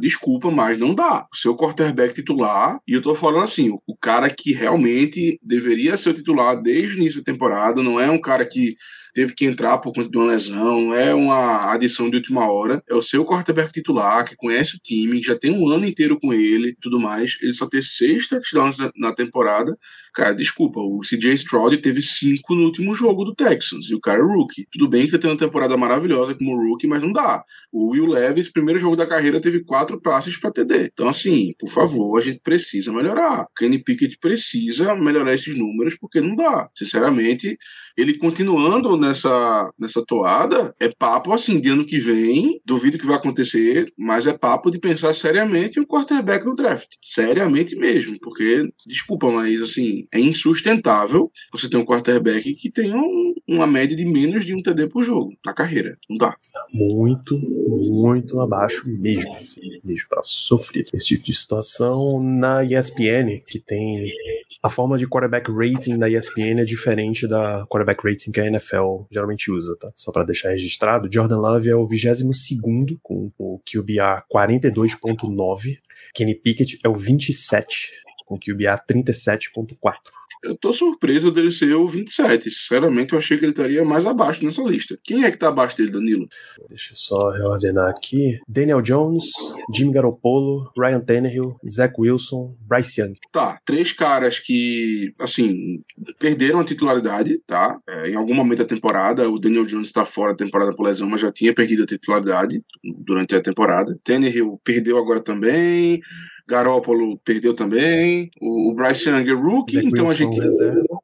Desculpa, 0.00 0.50
mas 0.50 0.78
não 0.78 0.94
dá. 0.94 1.26
O 1.32 1.36
seu 1.36 1.56
quarterback 1.56 2.14
titular, 2.14 2.80
e 2.86 2.92
eu 2.92 3.02
tô 3.02 3.14
falando 3.14 3.44
assim, 3.44 3.70
o 3.86 3.96
cara 3.96 4.28
que 4.30 4.52
realmente 4.52 5.38
deveria 5.42 5.96
ser 5.96 6.10
o 6.10 6.14
titular 6.14 6.60
desde 6.60 6.96
o 6.96 6.98
início 6.98 7.20
da 7.20 7.32
temporada, 7.32 7.82
não 7.82 7.98
é 7.98 8.10
um 8.10 8.20
cara 8.20 8.44
que 8.46 8.76
teve 9.14 9.34
que 9.34 9.44
entrar 9.44 9.78
por 9.78 9.92
conta 9.92 10.08
de 10.08 10.16
uma 10.16 10.26
lesão, 10.26 10.94
é 10.94 11.12
uma 11.12 11.72
adição 11.72 12.08
de 12.08 12.16
última 12.16 12.48
hora, 12.50 12.82
é 12.88 12.94
o 12.94 13.02
seu 13.02 13.24
quarterback 13.24 13.72
titular, 13.72 14.24
que 14.24 14.36
conhece 14.36 14.76
o 14.76 14.80
time, 14.80 15.22
já 15.22 15.36
tem 15.36 15.50
um 15.50 15.68
ano 15.68 15.86
inteiro 15.86 16.18
com 16.20 16.32
ele 16.32 16.76
tudo 16.80 17.00
mais, 17.00 17.36
ele 17.42 17.52
só 17.52 17.66
ter 17.66 17.82
seis 17.82 18.28
touchdowns 18.28 18.76
na 18.96 19.12
temporada, 19.12 19.76
cara, 20.18 20.34
desculpa, 20.34 20.80
o 20.80 20.98
CJ 21.00 21.32
Stroud 21.34 21.78
teve 21.78 22.02
cinco 22.02 22.52
no 22.52 22.64
último 22.64 22.92
jogo 22.92 23.24
do 23.24 23.36
Texans, 23.36 23.88
e 23.88 23.94
o 23.94 24.00
cara 24.00 24.18
é 24.18 24.22
rookie. 24.22 24.66
Tudo 24.72 24.88
bem 24.88 25.06
que 25.06 25.12
tá 25.12 25.18
tendo 25.18 25.30
uma 25.30 25.38
temporada 25.38 25.76
maravilhosa 25.76 26.34
como 26.34 26.56
rookie, 26.56 26.88
mas 26.88 27.00
não 27.00 27.12
dá. 27.12 27.44
O 27.72 27.92
Will 27.92 28.06
Levis, 28.06 28.50
primeiro 28.50 28.80
jogo 28.80 28.96
da 28.96 29.06
carreira, 29.06 29.40
teve 29.40 29.62
quatro 29.62 30.00
passes 30.00 30.36
para 30.36 30.50
TD. 30.50 30.90
Então, 30.92 31.08
assim, 31.08 31.54
por 31.56 31.70
favor, 31.70 32.18
a 32.18 32.20
gente 32.20 32.40
precisa 32.40 32.92
melhorar. 32.92 33.46
Kenny 33.56 33.78
Pickett 33.78 34.18
precisa 34.18 34.96
melhorar 34.96 35.32
esses 35.32 35.54
números, 35.56 35.96
porque 35.96 36.20
não 36.20 36.34
dá. 36.34 36.68
Sinceramente, 36.74 37.56
ele 37.96 38.18
continuando 38.18 38.96
nessa, 38.96 39.70
nessa 39.78 40.04
toada, 40.04 40.74
é 40.80 40.88
papo 40.88 41.32
assim, 41.32 41.60
de 41.60 41.68
ano 41.68 41.86
que 41.86 42.00
vem, 42.00 42.60
duvido 42.64 42.98
que 42.98 43.06
vai 43.06 43.16
acontecer, 43.16 43.92
mas 43.96 44.26
é 44.26 44.36
papo 44.36 44.68
de 44.68 44.80
pensar 44.80 45.14
seriamente 45.14 45.78
em 45.78 45.82
um 45.82 45.86
quarterback 45.86 46.44
no 46.44 46.56
draft. 46.56 46.88
Seriamente 47.00 47.76
mesmo, 47.76 48.18
porque, 48.20 48.68
desculpa, 48.84 49.30
mas 49.30 49.60
assim, 49.62 50.07
é 50.12 50.20
insustentável 50.20 51.30
você 51.52 51.68
ter 51.68 51.76
um 51.76 51.84
quarterback 51.84 52.54
que 52.54 52.70
tenha 52.70 52.96
um, 52.96 53.34
uma 53.46 53.66
média 53.66 53.96
de 53.96 54.04
menos 54.04 54.44
de 54.44 54.54
um 54.54 54.62
TD 54.62 54.88
por 54.88 55.02
jogo 55.02 55.34
na 55.44 55.52
carreira. 55.52 55.98
Não 56.08 56.16
dá. 56.16 56.36
Muito, 56.72 57.38
muito 57.38 58.40
abaixo 58.40 58.88
mesmo. 58.88 59.32
Assim, 59.34 59.80
mesmo 59.84 60.08
para 60.08 60.22
sofrer 60.22 60.86
esse 60.92 61.06
tipo 61.06 61.24
de 61.24 61.34
situação. 61.34 62.22
Na 62.22 62.64
ESPN, 62.64 63.40
que 63.46 63.58
tem 63.58 64.12
a 64.62 64.68
forma 64.68 64.98
de 64.98 65.06
quarterback 65.06 65.50
rating 65.50 65.98
da 65.98 66.08
ESPN 66.08 66.60
é 66.60 66.64
diferente 66.64 67.26
da 67.26 67.66
quarterback 67.66 68.02
rating 68.04 68.32
que 68.32 68.40
a 68.40 68.46
NFL 68.46 69.02
geralmente 69.10 69.50
usa, 69.50 69.76
tá? 69.76 69.90
Só 69.94 70.10
para 70.10 70.24
deixar 70.24 70.50
registrado, 70.50 71.08
Jordan 71.10 71.38
Love 71.38 71.68
é 71.68 71.76
o 71.76 71.86
22 71.86 72.46
segundo 72.46 72.98
com 73.02 73.30
o 73.38 73.60
QBR 73.60 74.22
42.9, 74.32 75.78
Kenny 76.14 76.34
Pickett 76.34 76.78
é 76.84 76.88
o 76.88 76.94
27 76.94 77.92
com 78.28 78.34
o 78.34 78.38
QBR 78.38 78.80
37.4. 78.88 79.96
Eu 80.42 80.56
tô 80.56 80.72
surpreso 80.72 81.32
dele 81.32 81.50
ser 81.50 81.74
o 81.74 81.88
27. 81.88 82.50
Sinceramente, 82.50 83.12
eu 83.12 83.18
achei 83.18 83.36
que 83.36 83.44
ele 83.44 83.52
estaria 83.52 83.84
mais 83.84 84.06
abaixo 84.06 84.44
nessa 84.44 84.62
lista. 84.62 84.96
Quem 85.02 85.24
é 85.24 85.30
que 85.30 85.36
tá 85.36 85.48
abaixo 85.48 85.76
dele, 85.76 85.90
Danilo? 85.90 86.28
Deixa 86.68 86.92
eu 86.92 86.96
só 86.96 87.30
reordenar 87.30 87.88
aqui. 87.90 88.38
Daniel 88.46 88.80
Jones, 88.80 89.24
Jimmy 89.74 89.92
Garoppolo, 89.92 90.70
Ryan 90.78 91.00
Tannehill, 91.00 91.56
Zach 91.68 91.92
Wilson, 91.98 92.56
Bryce 92.60 93.00
Young. 93.00 93.14
Tá, 93.32 93.58
três 93.64 93.92
caras 93.92 94.38
que, 94.38 95.12
assim, 95.18 95.82
perderam 96.20 96.60
a 96.60 96.64
titularidade, 96.64 97.40
tá? 97.44 97.76
É, 97.88 98.10
em 98.10 98.14
algum 98.14 98.34
momento 98.34 98.58
da 98.58 98.64
temporada, 98.64 99.28
o 99.28 99.40
Daniel 99.40 99.64
Jones 99.64 99.90
tá 99.90 100.04
fora 100.04 100.32
da 100.32 100.44
temporada 100.44 100.72
por 100.72 100.84
lesão, 100.84 101.08
mas 101.08 101.20
já 101.20 101.32
tinha 101.32 101.52
perdido 101.52 101.82
a 101.82 101.86
titularidade 101.86 102.62
durante 102.84 103.34
a 103.34 103.42
temporada. 103.42 103.98
Tannehill 104.04 104.60
perdeu 104.62 104.98
agora 104.98 105.20
também. 105.20 106.00
Garópolo 106.48 107.18
perdeu 107.18 107.54
também. 107.54 108.30
O, 108.40 108.70
o 108.70 108.74
Bryce 108.74 109.10
Young 109.10 109.28
é 109.28 109.34
rookie, 109.34 109.74
Zach 109.74 109.86
então 109.86 110.06
Wilson 110.06 110.24
a 110.24 110.30
gente. 110.30 110.40
Reserva. 110.40 110.98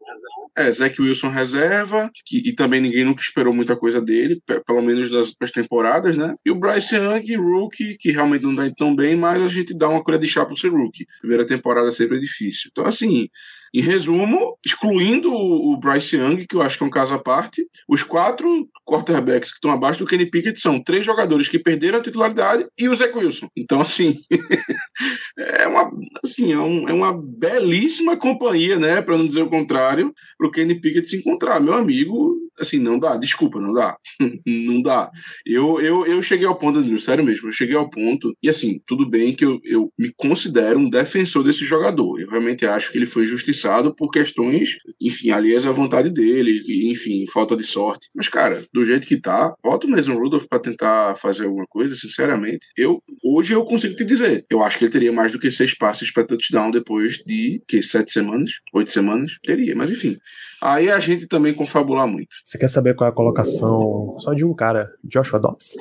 É, 0.57 0.71
Zach 0.71 1.03
Wilson 1.03 1.29
reserva, 1.31 2.11
que, 2.25 2.49
e 2.49 2.55
também 2.55 2.81
ninguém 2.81 3.05
nunca 3.05 3.21
esperou 3.21 3.53
muita 3.53 3.75
coisa 3.75 4.01
dele, 4.01 4.41
pelo 4.65 4.81
menos 4.81 5.11
nas 5.11 5.31
outras 5.31 5.51
temporadas, 5.51 6.17
né? 6.17 6.37
E 6.47 6.51
o 6.51 6.55
Bryce 6.55 6.95
Young, 6.95 7.37
rookie, 7.37 7.97
que 7.99 8.13
realmente 8.13 8.45
não 8.45 8.55
dá 8.55 8.71
tão 8.71 8.95
bem, 8.95 9.17
mas 9.17 9.43
a 9.43 9.49
gente 9.49 9.77
dá 9.77 9.89
uma 9.89 10.03
colher 10.03 10.21
de 10.21 10.29
chá 10.29 10.47
pro 10.47 10.57
ser 10.57 10.69
rookie. 10.69 11.07
Primeira 11.21 11.45
temporada 11.45 11.91
sempre 11.91 12.19
é 12.19 12.21
difícil. 12.21 12.71
Então, 12.71 12.87
assim, 12.87 13.29
em 13.75 13.81
resumo, 13.81 14.57
excluindo 14.65 15.33
o 15.33 15.77
Bryce 15.77 16.17
Young, 16.17 16.47
que 16.47 16.55
eu 16.55 16.63
acho 16.63 16.79
que 16.79 16.85
é 16.85 16.87
um 16.87 16.91
caso 16.91 17.13
à 17.13 17.19
parte, 17.19 17.67
os 17.89 18.05
quatro 18.05 18.69
quarterbacks 18.87 19.51
que 19.51 19.57
estão 19.57 19.73
abaixo 19.73 19.99
do 19.99 20.07
Kenny 20.07 20.31
Pickett 20.31 20.61
são 20.61 20.81
três 20.81 21.05
jogadores 21.05 21.49
que 21.49 21.59
perderam 21.59 21.99
a 21.99 22.03
titularidade 22.03 22.67
e 22.79 22.89
o 22.89 22.95
Zach 22.95 23.13
Wilson. 23.19 23.49
Então, 23.57 23.81
assim, 23.81 24.21
é, 25.37 25.67
uma, 25.67 25.91
assim 26.23 26.53
é, 26.53 26.59
um, 26.59 26.89
é, 26.89 26.93
uma 26.93 27.13
belíssima 27.13 28.17
companhia, 28.17 28.79
né, 28.79 29.03
para 29.03 29.19
não 29.19 29.27
dizer 29.27 29.43
o 29.43 29.51
contrário, 29.51 30.15
para 30.39 30.47
o 30.47 30.53
Kenny 30.53 30.81
Pickett 30.81 31.09
se 31.09 31.17
encontrar. 31.17 31.61
Meu 31.61 31.75
amigo, 31.75 32.37
assim, 32.59 32.79
não 32.79 32.99
dá, 32.99 33.17
desculpa, 33.17 33.61
não 33.61 33.73
dá. 33.73 33.97
não 34.47 34.83
dá. 34.83 35.11
Eu, 35.47 35.81
eu, 35.81 36.07
eu 36.07 36.23
cheguei 36.23 36.47
ao 36.47 36.57
ponto, 36.57 36.79
Andrew, 36.79 36.99
sério 36.99 37.25
mesmo, 37.25 37.49
eu 37.49 37.53
cheguei 37.53 37.77
ao 37.77 37.89
ponto, 37.89 38.37
e 38.43 38.49
assim, 38.49 38.81
tudo 38.87 39.09
bem 39.09 39.35
que 39.35 39.45
eu, 39.45 39.61
eu 39.65 39.93
me 39.99 40.13
considero 40.17 40.79
um 40.79 40.89
defensor 40.89 41.45
desse 41.45 41.65
jogador. 41.65 42.21
Eu 42.21 42.31
realmente 42.31 42.67
acho 42.67 42.91
que 42.91 42.99
ele 42.99 43.07
foi 43.07 43.27
justiçado 43.27 43.95
por 43.95 44.11
questões, 44.11 44.77
enfim, 45.01 45.31
aliás 45.31 45.67
à 45.67 45.73
vontade 45.73 46.11
dele, 46.11 46.91
enfim, 46.91 47.25
falta 47.33 47.57
de 47.57 47.65
sorte. 47.65 48.09
Mas, 48.15 48.29
cara, 48.29 48.65
do 48.73 48.85
jeito 48.85 49.07
que 49.07 49.21
tá, 49.21 49.55
bota 49.63 49.87
o 49.87 49.91
mesmo 49.91 50.19
Rudolph 50.19 50.47
para 50.49 50.59
tentar 50.59 51.17
fazer 51.17 51.45
alguma 51.45 51.67
coisa, 51.67 51.95
sinceramente. 51.95 52.67
Eu, 52.77 53.03
hoje 53.23 53.55
eu 53.55 53.65
consigo 53.65 53.97
te 53.97 54.05
dizer, 54.05 54.45
eu 54.51 54.63
acho 54.63 54.79
que 54.79 54.85
ele 54.85 54.93
teria 54.93 55.13
mais 55.13 55.33
do 55.33 55.39
que 55.39 55.51
seis 55.51 55.75
passes 55.75 56.11
para 56.11 56.25
touchdown 56.25 56.71
depois 56.71 57.19
de, 57.27 57.63
que, 57.67 57.83
sete 57.83 58.13
semanas? 58.13 58.51
Oito 58.73 58.91
semanas? 58.91 59.33
Teria, 59.45 59.75
mas 59.77 59.91
enfim. 59.91 60.17
Aí 60.63 60.91
a 60.91 60.99
gente 60.99 61.27
também 61.27 61.53
confabular 61.53 62.07
muito. 62.07 62.29
Você 62.45 62.59
quer 62.59 62.69
saber 62.69 62.95
qual 62.95 63.09
é 63.09 63.11
a 63.11 63.15
colocação 63.15 64.07
só 64.21 64.35
de 64.35 64.45
um 64.45 64.55
cara, 64.55 64.91
Joshua 65.03 65.41
Dobbs? 65.41 65.75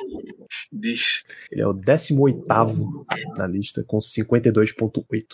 Diz. 0.72 1.24
Ele 1.52 1.62
é 1.62 1.68
o 1.68 1.74
18 1.74 2.46
na 3.36 3.46
lista, 3.46 3.84
com 3.86 3.98
52,8. 3.98 5.26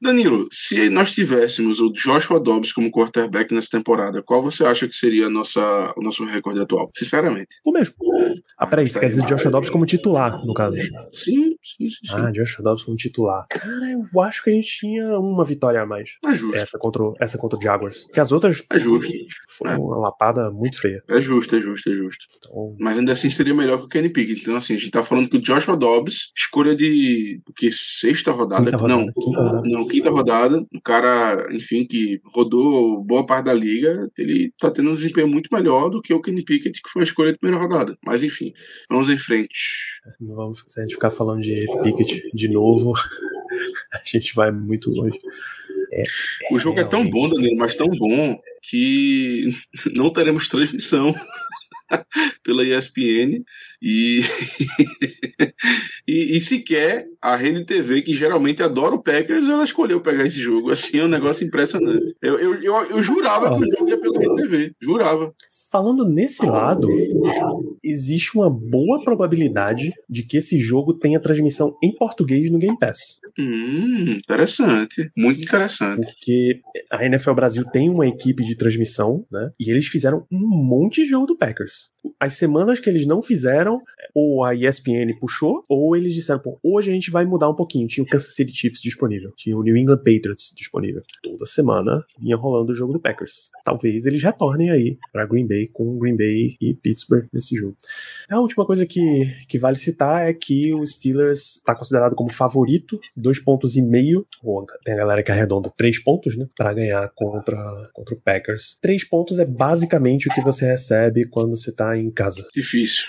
Danilo, 0.00 0.46
se 0.50 0.88
nós 0.90 1.12
tivéssemos 1.12 1.80
o 1.80 1.90
Joshua 1.90 2.40
Dobbs 2.40 2.72
como 2.72 2.90
quarterback 2.90 3.52
nessa 3.54 3.70
temporada, 3.70 4.22
qual 4.22 4.42
você 4.42 4.64
acha 4.64 4.86
que 4.86 4.94
seria 4.94 5.28
nossa, 5.28 5.92
o 5.96 6.02
nosso 6.02 6.24
recorde 6.24 6.60
atual? 6.60 6.90
Sinceramente. 6.96 7.56
O 7.64 7.72
mesmo. 7.72 7.94
Ah, 8.58 8.66
peraí, 8.66 8.88
você 8.88 8.98
quer 8.98 9.08
dizer 9.08 9.24
Joshua 9.24 9.50
Dobbs 9.50 9.70
como 9.70 9.86
titular, 9.86 10.44
no 10.44 10.54
caso? 10.54 10.76
Sim, 11.12 11.56
sim, 11.62 11.88
sim. 11.88 11.90
sim. 11.90 12.12
Ah, 12.12 12.30
Joshua 12.32 12.64
Dobbs 12.64 12.84
como 12.84 12.96
titular. 12.96 13.46
Cara, 13.50 13.92
eu 13.92 14.20
acho 14.22 14.42
que 14.42 14.50
a 14.50 14.52
gente 14.52 14.78
tinha 14.78 15.18
uma 15.18 15.44
vitória 15.44 15.82
a 15.82 15.86
mais. 15.86 16.10
É 16.24 16.34
justo. 16.34 16.56
Essa 16.56 16.78
contra, 16.78 17.02
essa 17.20 17.38
contra 17.38 17.58
o 17.58 17.62
Jaguars. 17.62 18.06
Que 18.12 18.20
as 18.20 18.32
outras. 18.32 18.64
É 18.70 18.78
justo. 18.78 19.12
Foi 19.58 19.70
é. 19.70 19.76
uma 19.76 19.98
lapada 19.98 20.50
muito 20.50 20.80
feia. 20.80 21.02
É 21.08 21.20
justo, 21.20 21.56
é 21.56 21.60
justo, 21.60 21.90
é 21.90 21.94
justo. 21.94 22.26
Então... 22.38 22.76
Mas 22.78 22.98
ainda 22.98 23.12
assim 23.12 23.30
seria 23.30 23.54
melhor 23.54 23.78
que 23.78 23.84
o 23.84 23.88
Kenny 23.88 24.08
Pickett. 24.08 24.40
Então, 24.40 24.56
assim, 24.56 24.74
a 24.74 24.78
gente 24.78 24.90
tá 24.90 25.02
falando 25.02 25.28
que 25.28 25.36
o 25.36 25.42
Joshua 25.42 25.76
Dobbs, 25.76 26.32
escolha 26.36 26.74
de. 26.74 27.40
O 27.48 27.52
que? 27.52 27.70
Sexta 27.72 28.30
rodada? 28.32 28.64
Quinta 28.64 28.76
rodada 28.76 29.00
não, 29.00 29.12
quinta 29.12 29.40
rodada. 29.40 29.68
não, 29.68 29.85
quinta 29.86 30.10
rodada. 30.10 30.58
O 30.74 30.80
cara, 30.80 31.48
enfim, 31.52 31.86
que 31.86 32.20
rodou 32.24 33.02
boa 33.04 33.24
parte 33.24 33.46
da 33.46 33.54
liga, 33.54 34.10
ele 34.16 34.52
tá 34.58 34.70
tendo 34.70 34.90
um 34.90 34.94
desempenho 34.94 35.28
muito 35.28 35.48
melhor 35.52 35.90
do 35.90 36.02
que 36.02 36.14
o 36.14 36.20
Kenny 36.20 36.44
Pickett, 36.44 36.80
que 36.82 36.90
foi 36.90 37.02
a 37.02 37.04
escolha 37.04 37.32
de 37.32 37.38
primeira 37.38 37.62
rodada. 37.62 37.96
Mas 38.04 38.22
enfim, 38.22 38.52
vamos 38.88 39.08
em 39.08 39.18
frente. 39.18 40.00
Vamos, 40.20 40.64
se 40.66 40.80
a 40.80 40.82
gente 40.82 40.94
ficar 40.94 41.10
falando 41.10 41.42
de 41.42 41.66
Pickett 41.82 42.30
de 42.34 42.48
novo, 42.48 42.94
a 43.92 44.00
gente 44.04 44.34
vai 44.34 44.50
muito 44.50 44.90
longe. 44.90 45.18
É, 45.92 46.02
o 46.50 46.58
jogo 46.58 46.80
é 46.80 46.84
tão 46.84 47.08
bom, 47.08 47.28
Danilo, 47.28 47.56
mas 47.56 47.74
tão 47.74 47.88
bom 47.88 48.38
que 48.62 49.48
não 49.94 50.12
teremos 50.12 50.48
transmissão 50.48 51.14
pela 52.42 52.64
ESPN 52.64 53.44
e, 53.80 54.20
e, 56.06 56.36
e, 56.36 56.40
sequer 56.40 57.06
a 57.20 57.36
Rede 57.36 57.64
TV, 57.64 58.02
que 58.02 58.14
geralmente 58.14 58.62
adora 58.62 58.94
o 58.94 59.02
Packers, 59.02 59.48
ela 59.48 59.64
escolheu 59.64 60.00
pegar 60.00 60.26
esse 60.26 60.40
jogo. 60.40 60.70
Assim, 60.70 60.98
é 60.98 61.04
um 61.04 61.08
negócio 61.08 61.46
impressionante. 61.46 62.14
Eu, 62.22 62.38
eu, 62.38 62.62
eu, 62.62 62.74
eu 62.86 63.02
jurava 63.02 63.56
que 63.56 63.64
o 63.64 63.76
jogo 63.76 63.88
ia 63.88 63.98
pela 63.98 64.18
Rede 64.18 64.36
TV. 64.36 64.72
Jurava 64.80 65.34
falando 65.76 66.08
nesse 66.08 66.44
lado, 66.46 66.88
existe 67.84 68.36
uma 68.36 68.48
boa 68.48 69.02
probabilidade 69.02 69.92
de 70.08 70.22
que 70.22 70.38
esse 70.38 70.58
jogo 70.58 70.94
tenha 70.94 71.20
transmissão 71.20 71.76
em 71.82 71.94
português 71.94 72.50
no 72.50 72.58
Game 72.58 72.78
Pass. 72.78 73.18
Hum, 73.38 74.12
interessante. 74.12 75.10
Muito 75.14 75.42
interessante. 75.42 76.06
Porque 76.06 76.60
a 76.90 77.04
NFL 77.04 77.34
Brasil 77.34 77.64
tem 77.64 77.90
uma 77.90 78.06
equipe 78.06 78.42
de 78.42 78.56
transmissão, 78.56 79.26
né? 79.30 79.50
E 79.60 79.70
eles 79.70 79.86
fizeram 79.86 80.24
um 80.32 80.46
monte 80.46 81.02
de 81.02 81.10
jogo 81.10 81.26
do 81.26 81.36
Packers. 81.36 81.90
As 82.18 82.34
semanas 82.34 82.80
que 82.80 82.88
eles 82.88 83.06
não 83.06 83.20
fizeram, 83.20 83.65
fizeram, 83.66 83.82
ou 84.14 84.44
a 84.44 84.54
ESPN 84.54 85.18
puxou, 85.20 85.64
ou 85.68 85.96
eles 85.96 86.14
disseram, 86.14 86.40
pô, 86.40 86.58
hoje 86.62 86.90
a 86.90 86.94
gente 86.94 87.10
vai 87.10 87.26
mudar 87.26 87.50
um 87.50 87.54
pouquinho. 87.54 87.86
Tinha 87.86 88.04
o 88.04 88.06
Kansas 88.06 88.34
City 88.34 88.54
Chiefs 88.54 88.80
disponível, 88.80 89.32
tinha 89.36 89.56
o 89.56 89.62
New 89.62 89.76
England 89.76 89.98
Patriots 89.98 90.52
disponível. 90.56 91.02
Toda 91.22 91.44
semana 91.44 92.04
vinha 92.20 92.36
rolando 92.36 92.72
o 92.72 92.74
jogo 92.74 92.92
do 92.92 93.00
Packers. 93.00 93.50
Talvez 93.64 94.06
eles 94.06 94.22
retornem 94.22 94.70
aí 94.70 94.98
para 95.12 95.26
Green 95.26 95.46
Bay 95.46 95.68
com 95.68 95.98
Green 95.98 96.16
Bay 96.16 96.56
e 96.60 96.74
Pittsburgh 96.74 97.26
nesse 97.32 97.54
jogo. 97.56 97.76
A 98.30 98.40
última 98.40 98.64
coisa 98.64 98.86
que, 98.86 99.26
que 99.48 99.58
vale 99.58 99.76
citar 99.76 100.28
é 100.28 100.32
que 100.32 100.72
o 100.72 100.86
Steelers 100.86 101.56
está 101.56 101.74
considerado 101.74 102.14
como 102.14 102.32
favorito, 102.32 102.98
dois 103.16 103.38
pontos 103.38 103.76
e 103.76 103.82
meio, 103.82 104.26
tem 104.84 104.94
a 104.94 104.96
galera 104.96 105.22
que 105.22 105.30
arredonda 105.30 105.72
três 105.76 105.98
pontos, 105.98 106.36
né, 106.36 106.46
para 106.56 106.72
ganhar 106.72 107.10
contra, 107.14 107.90
contra 107.92 108.14
o 108.14 108.20
Packers. 108.20 108.78
Três 108.80 109.04
pontos 109.04 109.38
é 109.38 109.44
basicamente 109.44 110.28
o 110.28 110.34
que 110.34 110.40
você 110.40 110.66
recebe 110.66 111.26
quando 111.28 111.56
você 111.56 111.72
tá 111.72 111.96
em 111.96 112.10
casa. 112.10 112.46
Difícil. 112.52 113.04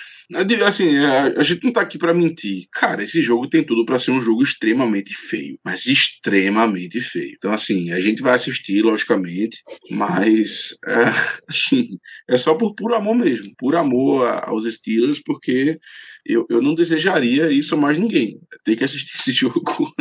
Assim, 0.65 0.97
é, 0.97 1.39
a 1.39 1.43
gente 1.43 1.63
não 1.63 1.71
tá 1.71 1.81
aqui 1.81 1.97
para 1.97 2.13
mentir. 2.13 2.67
Cara, 2.71 3.01
esse 3.01 3.21
jogo 3.21 3.49
tem 3.49 3.65
tudo 3.65 3.85
para 3.85 3.97
ser 3.97 4.11
um 4.11 4.19
jogo 4.19 4.43
extremamente 4.43 5.13
feio, 5.13 5.57
mas 5.63 5.85
extremamente 5.85 6.99
feio. 6.99 7.33
Então, 7.37 7.53
assim, 7.53 7.91
a 7.91 7.99
gente 8.01 8.21
vai 8.21 8.33
assistir, 8.33 8.81
logicamente, 8.81 9.63
mas 9.89 10.75
é, 10.85 11.05
assim, 11.47 11.97
é 12.29 12.37
só 12.37 12.55
por 12.55 12.75
puro 12.75 12.95
amor 12.95 13.15
mesmo, 13.15 13.53
por 13.57 13.77
amor 13.77 14.27
aos 14.43 14.65
Steelers, 14.65 15.21
porque 15.23 15.79
eu, 16.25 16.45
eu 16.49 16.61
não 16.61 16.75
desejaria 16.75 17.49
isso 17.49 17.75
a 17.75 17.77
mais 17.77 17.97
ninguém. 17.97 18.37
Ter 18.65 18.75
que 18.75 18.83
assistir 18.83 19.15
esse 19.17 19.31
jogo. 19.31 19.93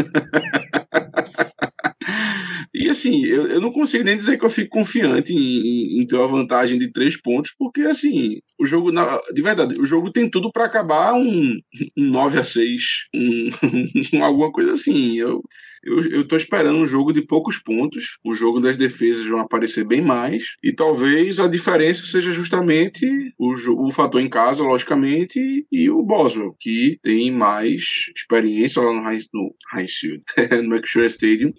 E 2.75 2.89
assim, 2.91 3.25
eu, 3.25 3.47
eu 3.47 3.61
não 3.61 3.73
consigo 3.73 4.05
nem 4.05 4.17
dizer 4.17 4.39
que 4.39 4.45
eu 4.45 4.51
fico 4.51 4.71
confiante 4.71 5.33
em, 5.33 5.39
em, 5.39 6.01
em 6.01 6.07
ter 6.07 6.17
uma 6.17 6.29
vantagem 6.29 6.79
de 6.79 6.91
três 6.93 7.21
pontos, 7.21 7.55
porque 7.59 7.83
assim, 7.83 8.41
o 8.59 8.67
jogo, 8.67 8.93
na, 8.93 9.19
de 9.33 9.43
verdade, 9.43 9.81
o 9.81 9.87
jogo 9.87 10.13
tem 10.13 10.29
tudo 10.29 10.51
para 10.53 10.67
acabar 10.67 11.15
um, 11.15 11.55
um 11.97 12.11
9 12.11 12.39
a 12.39 12.45
6 12.45 12.83
um, 14.13 14.23
alguma 14.23 14.53
coisa 14.53 14.73
assim. 14.73 15.17
Eu, 15.17 15.43
eu, 15.87 16.27
tô 16.27 16.37
esperando 16.37 16.79
um 16.79 16.87
jogo 16.87 17.13
de 17.13 17.23
poucos 17.23 17.59
pontos. 17.59 18.19
O 18.25 18.35
jogo 18.35 18.61
das 18.61 18.77
defesas 18.77 19.27
vão 19.27 19.41
aparecer 19.41 19.87
bem 19.87 20.03
mais. 20.03 20.43
E 20.63 20.73
talvez 20.73 21.39
a 21.39 21.47
diferença 21.47 22.05
seja 22.05 22.31
justamente 22.33 23.07
o, 23.39 23.55
o 23.87 23.91
fator 23.91 24.21
em 24.21 24.29
casa, 24.29 24.63
logicamente, 24.63 25.67
e 25.71 25.91
o 25.91 26.03
Boswell, 26.03 26.55
que 26.59 26.99
tem 27.03 27.31
mais 27.31 27.83
experiência 28.17 28.83
lá 28.83 28.93
no 28.93 29.07
no 29.33 29.55
Heinz 29.75 29.93
Field, 29.93 30.23
no 30.63 30.71
Berkshire 30.71 31.07
Stadium. 31.07 31.53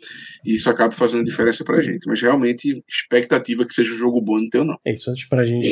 E 0.45 0.55
isso 0.55 0.69
acaba 0.69 0.91
fazendo 0.91 1.25
diferença 1.25 1.63
pra 1.63 1.81
gente. 1.81 2.05
Mas 2.07 2.21
realmente, 2.21 2.83
expectativa 2.87 3.65
que 3.65 3.73
seja 3.73 3.93
um 3.93 3.97
jogo 3.97 4.21
bom 4.21 4.39
não 4.39 4.49
tenho, 4.49 4.63
não. 4.63 4.77
É 4.85 4.93
isso, 4.93 5.09
antes 5.09 5.27
pra 5.27 5.43
gente. 5.43 5.67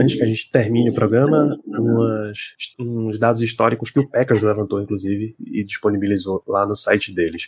Antes 0.00 0.16
que 0.16 0.22
a 0.22 0.26
gente 0.26 0.50
termine 0.50 0.90
o 0.90 0.94
programa, 0.94 1.58
umas, 1.66 2.38
uns 2.78 3.18
dados 3.18 3.40
históricos 3.40 3.90
que 3.90 4.00
o 4.00 4.08
Packers 4.08 4.42
levantou, 4.42 4.80
inclusive, 4.80 5.34
e 5.44 5.64
disponibilizou 5.64 6.42
lá 6.46 6.66
no 6.66 6.76
site 6.76 7.14
deles. 7.14 7.44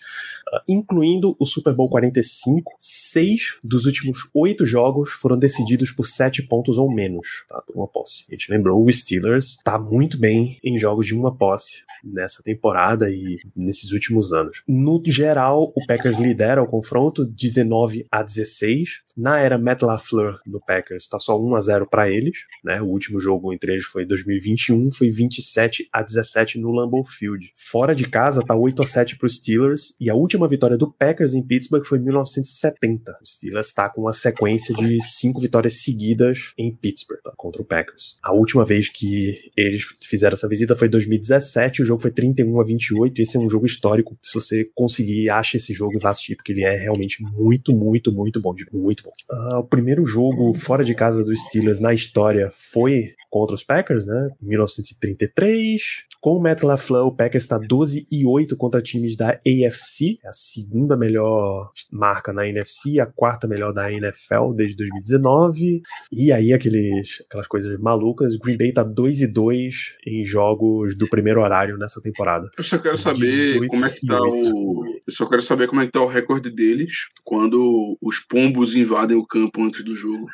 Uh, 0.52 0.60
incluindo 0.68 1.36
o 1.38 1.46
Super 1.46 1.74
Bowl 1.74 1.88
45, 1.88 2.72
seis 2.78 3.58
dos 3.62 3.86
últimos 3.86 4.28
oito 4.34 4.64
jogos 4.64 5.10
foram 5.10 5.38
decididos 5.38 5.90
por 5.90 6.06
sete 6.06 6.42
pontos 6.42 6.78
ou 6.78 6.92
menos, 6.92 7.44
tá? 7.48 7.62
Por 7.62 7.76
uma 7.76 7.88
posse. 7.88 8.24
A 8.28 8.32
gente 8.32 8.50
lembrou, 8.50 8.84
o 8.84 8.92
Steelers 8.92 9.58
tá 9.64 9.78
muito 9.78 10.18
bem 10.18 10.58
em 10.62 10.78
jogos 10.78 11.06
de 11.06 11.14
uma 11.14 11.34
posse 11.34 11.82
nessa 12.02 12.42
temporada 12.42 13.10
e 13.10 13.38
nesses 13.54 13.92
últimos 13.92 14.32
anos. 14.32 14.62
No 14.66 15.02
geral, 15.06 15.72
o 15.76 15.86
Packers 15.86 16.18
lidera 16.18 16.62
o 16.62 16.66
confronto 16.66 17.24
19 17.24 18.06
a 18.10 18.22
16. 18.22 19.02
Na 19.16 19.38
era 19.38 19.58
Matt 19.58 19.82
LaFleur 19.82 20.40
no 20.46 20.60
Packers, 20.60 21.08
tá 21.08 21.18
só 21.18 21.38
1 21.38 21.54
a 21.54 21.60
0 21.60 21.86
para 21.86 22.10
eles, 22.30 22.46
né? 22.64 22.80
O 22.80 22.86
último 22.86 23.20
jogo 23.20 23.52
entre 23.52 23.72
eles 23.72 23.84
foi 23.84 24.04
2021, 24.06 24.90
foi 24.92 25.10
27 25.10 25.88
a 25.92 26.02
17 26.02 26.58
no 26.58 26.70
Lambeau 26.70 27.04
Field. 27.04 27.52
Fora 27.56 27.94
de 27.94 28.08
casa 28.08 28.44
tá 28.44 28.54
8 28.54 28.82
a 28.82 28.86
7 28.86 29.16
para 29.16 29.26
os 29.26 29.36
Steelers 29.36 29.94
e 30.00 30.08
a 30.08 30.14
última 30.14 30.48
vitória 30.48 30.76
do 30.76 30.90
Packers 30.90 31.34
em 31.34 31.42
Pittsburgh 31.42 31.84
foi 31.84 31.98
em 31.98 32.02
1970. 32.02 33.18
O 33.22 33.26
Steelers 33.26 33.68
está 33.68 33.88
com 33.88 34.02
uma 34.02 34.12
sequência 34.12 34.74
de 34.74 35.02
cinco 35.02 35.40
vitórias 35.40 35.82
seguidas 35.82 36.52
em 36.56 36.74
Pittsburgh 36.74 37.20
tá, 37.22 37.32
contra 37.36 37.60
o 37.60 37.64
Packers. 37.64 38.18
A 38.22 38.32
última 38.32 38.64
vez 38.64 38.88
que 38.88 39.50
eles 39.56 39.96
fizeram 40.02 40.34
essa 40.34 40.48
visita 40.48 40.76
foi 40.76 40.88
em 40.88 40.90
2017, 40.90 41.82
o 41.82 41.84
jogo 41.84 42.02
foi 42.02 42.10
31 42.10 42.60
a 42.60 42.64
28, 42.64 43.18
e 43.18 43.22
esse 43.22 43.36
é 43.36 43.40
um 43.40 43.50
jogo 43.50 43.66
histórico. 43.66 44.16
Se 44.22 44.34
você 44.34 44.68
conseguir, 44.74 45.30
ache 45.30 45.56
esse 45.56 45.72
jogo 45.72 45.96
e 45.96 45.98
vá 45.98 46.10
assistir, 46.10 46.36
porque 46.36 46.52
ele 46.52 46.62
é 46.62 46.76
realmente 46.76 47.22
muito, 47.22 47.74
muito, 47.74 48.12
muito 48.12 48.40
bom, 48.40 48.54
muito 48.72 49.04
bom. 49.04 49.12
Uh, 49.30 49.58
o 49.58 49.64
primeiro 49.64 50.04
jogo 50.04 50.54
fora 50.54 50.84
de 50.84 50.94
casa 50.94 51.24
dos 51.24 51.44
Steelers 51.44 51.80
na 51.80 51.92
história 52.10 52.50
foi 52.52 53.14
contra 53.30 53.54
os 53.54 53.62
Packers, 53.62 54.06
né? 54.06 54.30
1933. 54.42 56.06
Com 56.20 56.36
o 56.36 56.42
Matt 56.42 56.62
LaFleur, 56.62 57.06
o 57.06 57.14
Packers 57.14 57.44
está 57.44 57.56
12 57.56 58.06
e 58.10 58.26
8 58.26 58.56
contra 58.56 58.82
times 58.82 59.16
da 59.16 59.30
AFC, 59.30 60.18
é 60.22 60.28
a 60.28 60.32
segunda 60.32 60.96
melhor 60.96 61.70
marca 61.90 62.32
na 62.32 62.46
NFC, 62.46 63.00
a 63.00 63.06
quarta 63.06 63.46
melhor 63.46 63.72
da 63.72 63.90
NFL 63.90 64.52
desde 64.54 64.76
2019. 64.76 65.80
E 66.12 66.32
aí 66.32 66.52
aqueles, 66.52 67.22
aquelas 67.26 67.46
coisas 67.46 67.78
malucas, 67.78 68.36
Green 68.36 68.58
Bay 68.58 68.72
tá 68.72 68.82
2 68.82 69.22
e 69.22 69.26
2 69.28 69.94
em 70.06 70.24
jogos 70.24 70.96
do 70.98 71.08
primeiro 71.08 71.40
horário 71.40 71.78
nessa 71.78 72.02
temporada. 72.02 72.50
Eu 72.58 72.64
só 72.64 72.76
quero 72.76 72.96
saber 72.96 73.66
como 73.68 73.86
é 73.86 73.90
que 73.90 74.06
tá 74.06 74.20
o 74.20 74.84
eu 75.06 75.12
só 75.12 75.26
quero 75.26 75.42
saber 75.42 75.66
como 75.66 75.80
é 75.80 75.86
que 75.86 75.92
tá 75.92 76.00
o 76.00 76.06
recorde 76.06 76.50
deles 76.50 77.08
quando 77.24 77.98
os 78.00 78.18
pombos 78.20 78.74
invadem 78.74 79.16
o 79.16 79.26
campo 79.26 79.62
antes 79.64 79.82
do 79.82 79.94
jogo. 79.94 80.26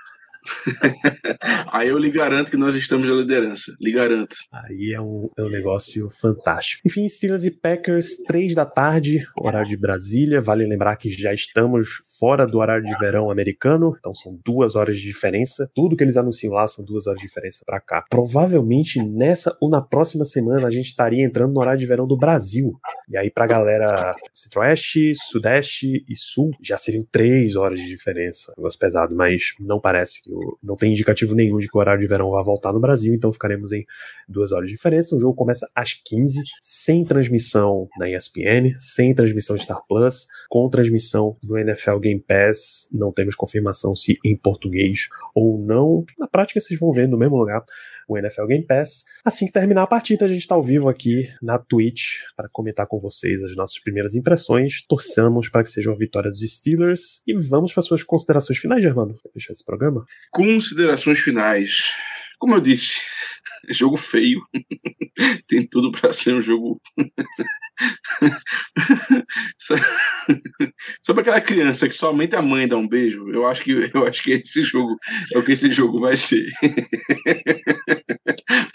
Aí 1.72 1.88
eu 1.88 1.98
lhe 1.98 2.10
garanto 2.10 2.50
que 2.50 2.56
nós 2.56 2.74
estamos 2.74 3.08
na 3.08 3.14
liderança. 3.14 3.74
Lhe 3.80 3.92
garanto. 3.92 4.36
Aí 4.52 4.92
é 4.92 5.00
um, 5.00 5.28
é 5.36 5.42
um 5.42 5.50
negócio 5.50 6.08
fantástico. 6.10 6.82
Enfim, 6.86 7.08
Steelers 7.08 7.44
e 7.44 7.50
Packers, 7.50 8.22
3 8.26 8.54
da 8.54 8.64
tarde, 8.64 9.26
horário 9.40 9.68
de 9.68 9.76
Brasília. 9.76 10.40
Vale 10.40 10.66
lembrar 10.66 10.96
que 10.96 11.10
já 11.10 11.32
estamos 11.32 12.02
fora 12.18 12.46
do 12.46 12.58
horário 12.58 12.84
de 12.84 12.96
verão 12.98 13.30
americano, 13.30 13.94
então 13.98 14.14
são 14.14 14.38
duas 14.44 14.74
horas 14.74 14.96
de 14.96 15.02
diferença. 15.02 15.68
Tudo 15.74 15.96
que 15.96 16.02
eles 16.02 16.16
anunciam 16.16 16.54
lá 16.54 16.66
são 16.66 16.84
duas 16.84 17.06
horas 17.06 17.20
de 17.20 17.26
diferença 17.26 17.62
para 17.64 17.80
cá. 17.80 18.04
Provavelmente 18.08 19.02
nessa 19.02 19.56
ou 19.60 19.68
na 19.68 19.80
próxima 19.80 20.24
semana 20.24 20.66
a 20.66 20.70
gente 20.70 20.86
estaria 20.86 21.24
entrando 21.24 21.52
no 21.52 21.60
horário 21.60 21.80
de 21.80 21.86
verão 21.86 22.06
do 22.06 22.16
Brasil. 22.16 22.72
E 23.08 23.16
aí 23.16 23.30
pra 23.30 23.46
galera 23.46 24.14
centro-oeste, 24.32 25.12
sudeste 25.14 26.04
e 26.08 26.16
sul 26.16 26.50
já 26.62 26.76
seriam 26.76 27.06
três 27.10 27.56
horas 27.56 27.80
de 27.80 27.86
diferença. 27.86 28.52
Negócio 28.56 28.78
pesado, 28.78 29.14
mas 29.14 29.54
não 29.60 29.80
parece 29.80 30.22
que 30.22 30.32
não 30.62 30.76
tem 30.76 30.90
indicativo 30.90 31.34
nenhum 31.34 31.58
de 31.58 31.68
que 31.68 31.76
o 31.76 31.80
horário 31.80 32.00
de 32.00 32.06
verão 32.06 32.30
vai 32.30 32.42
voltar 32.44 32.72
no 32.72 32.80
Brasil, 32.80 33.14
então 33.14 33.32
ficaremos 33.32 33.72
em 33.72 33.84
duas 34.28 34.52
horas 34.52 34.68
de 34.68 34.74
diferença. 34.74 35.14
O 35.14 35.18
jogo 35.18 35.34
começa 35.34 35.68
às 35.74 35.92
15, 35.92 36.42
sem 36.60 37.04
transmissão 37.04 37.88
na 37.98 38.08
ESPN, 38.08 38.74
sem 38.78 39.14
transmissão 39.14 39.56
Star 39.58 39.82
Plus, 39.88 40.26
com 40.48 40.68
transmissão 40.68 41.36
no 41.42 41.58
NFL 41.58 41.98
Game 41.98 42.20
Pass. 42.20 42.88
Não 42.92 43.12
temos 43.12 43.34
confirmação 43.34 43.94
se 43.94 44.18
em 44.24 44.36
português 44.36 45.08
ou 45.34 45.58
não. 45.58 46.04
Na 46.18 46.28
prática, 46.28 46.60
vocês 46.60 46.78
vão 46.78 46.92
ver 46.92 47.08
no 47.08 47.18
mesmo 47.18 47.36
lugar 47.36 47.64
o 48.06 48.16
NFL 48.16 48.46
Game 48.46 48.64
Pass. 48.64 49.04
Assim 49.24 49.46
que 49.46 49.52
terminar 49.52 49.82
a 49.82 49.86
partida, 49.86 50.24
a 50.24 50.28
gente 50.28 50.40
está 50.40 50.54
ao 50.54 50.62
vivo 50.62 50.88
aqui 50.88 51.28
na 51.42 51.58
Twitch 51.58 52.20
para 52.36 52.48
comentar 52.48 52.86
com 52.86 52.98
vocês 52.98 53.42
as 53.42 53.54
nossas 53.56 53.78
primeiras 53.78 54.14
impressões. 54.14 54.84
Torçamos 54.86 55.48
para 55.48 55.62
que 55.62 55.70
seja 55.70 55.90
uma 55.90 55.98
vitória 55.98 56.30
dos 56.30 56.40
Steelers. 56.40 57.22
E 57.26 57.34
vamos 57.34 57.72
para 57.72 57.82
suas 57.82 58.02
considerações 58.02 58.58
finais, 58.58 58.82
Germano, 58.82 59.18
fechar 59.32 59.52
esse 59.52 59.64
programa. 59.64 60.06
Considerações 60.30 61.18
finais. 61.18 61.90
Como 62.38 62.54
eu 62.54 62.60
disse, 62.60 63.00
jogo 63.70 63.96
feio. 63.96 64.40
Tem 65.48 65.66
tudo 65.66 65.90
para 65.90 66.12
ser 66.12 66.34
um 66.34 66.42
jogo. 66.42 66.80
Sobre 71.02 71.22
aquela 71.22 71.40
criança 71.40 71.88
que 71.88 71.94
somente 71.94 72.36
a 72.36 72.42
mãe 72.42 72.68
dá 72.68 72.76
um 72.76 72.88
beijo, 72.88 73.30
eu 73.30 73.46
acho 73.46 73.62
que 73.62 73.90
eu 73.94 74.06
acho 74.06 74.22
que 74.22 74.32
esse 74.32 74.62
jogo 74.62 74.96
é 75.32 75.38
o 75.38 75.42
que 75.42 75.52
esse 75.52 75.70
jogo 75.70 76.00
vai 76.00 76.16
ser. 76.16 76.46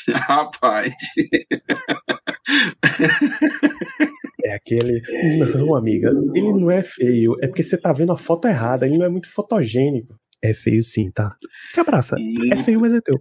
Rapaz. 0.10 0.94
É 4.44 4.56
aquele. 4.56 5.02
Não, 5.56 5.76
amiga, 5.76 6.10
ele 6.34 6.54
não 6.54 6.72
é 6.72 6.82
feio. 6.82 7.36
É 7.42 7.48
porque 7.48 7.64
você 7.64 7.78
tá 7.78 7.94
vendo 7.94 8.12
a 8.12 8.18
foto 8.18 8.48
errada. 8.48 8.86
Ele 8.86 8.98
não 8.98 9.06
é 9.06 9.10
muito 9.10 9.32
fotogênico. 9.32 10.16
É 10.44 10.54
feio 10.54 10.84
sim, 10.84 11.12
tá? 11.12 11.36
Te 11.72 11.80
abraça. 11.80 12.16
É 12.52 12.64
feio, 12.64 12.82
mas 12.82 12.94
é 12.94 13.02
teu. 13.02 13.20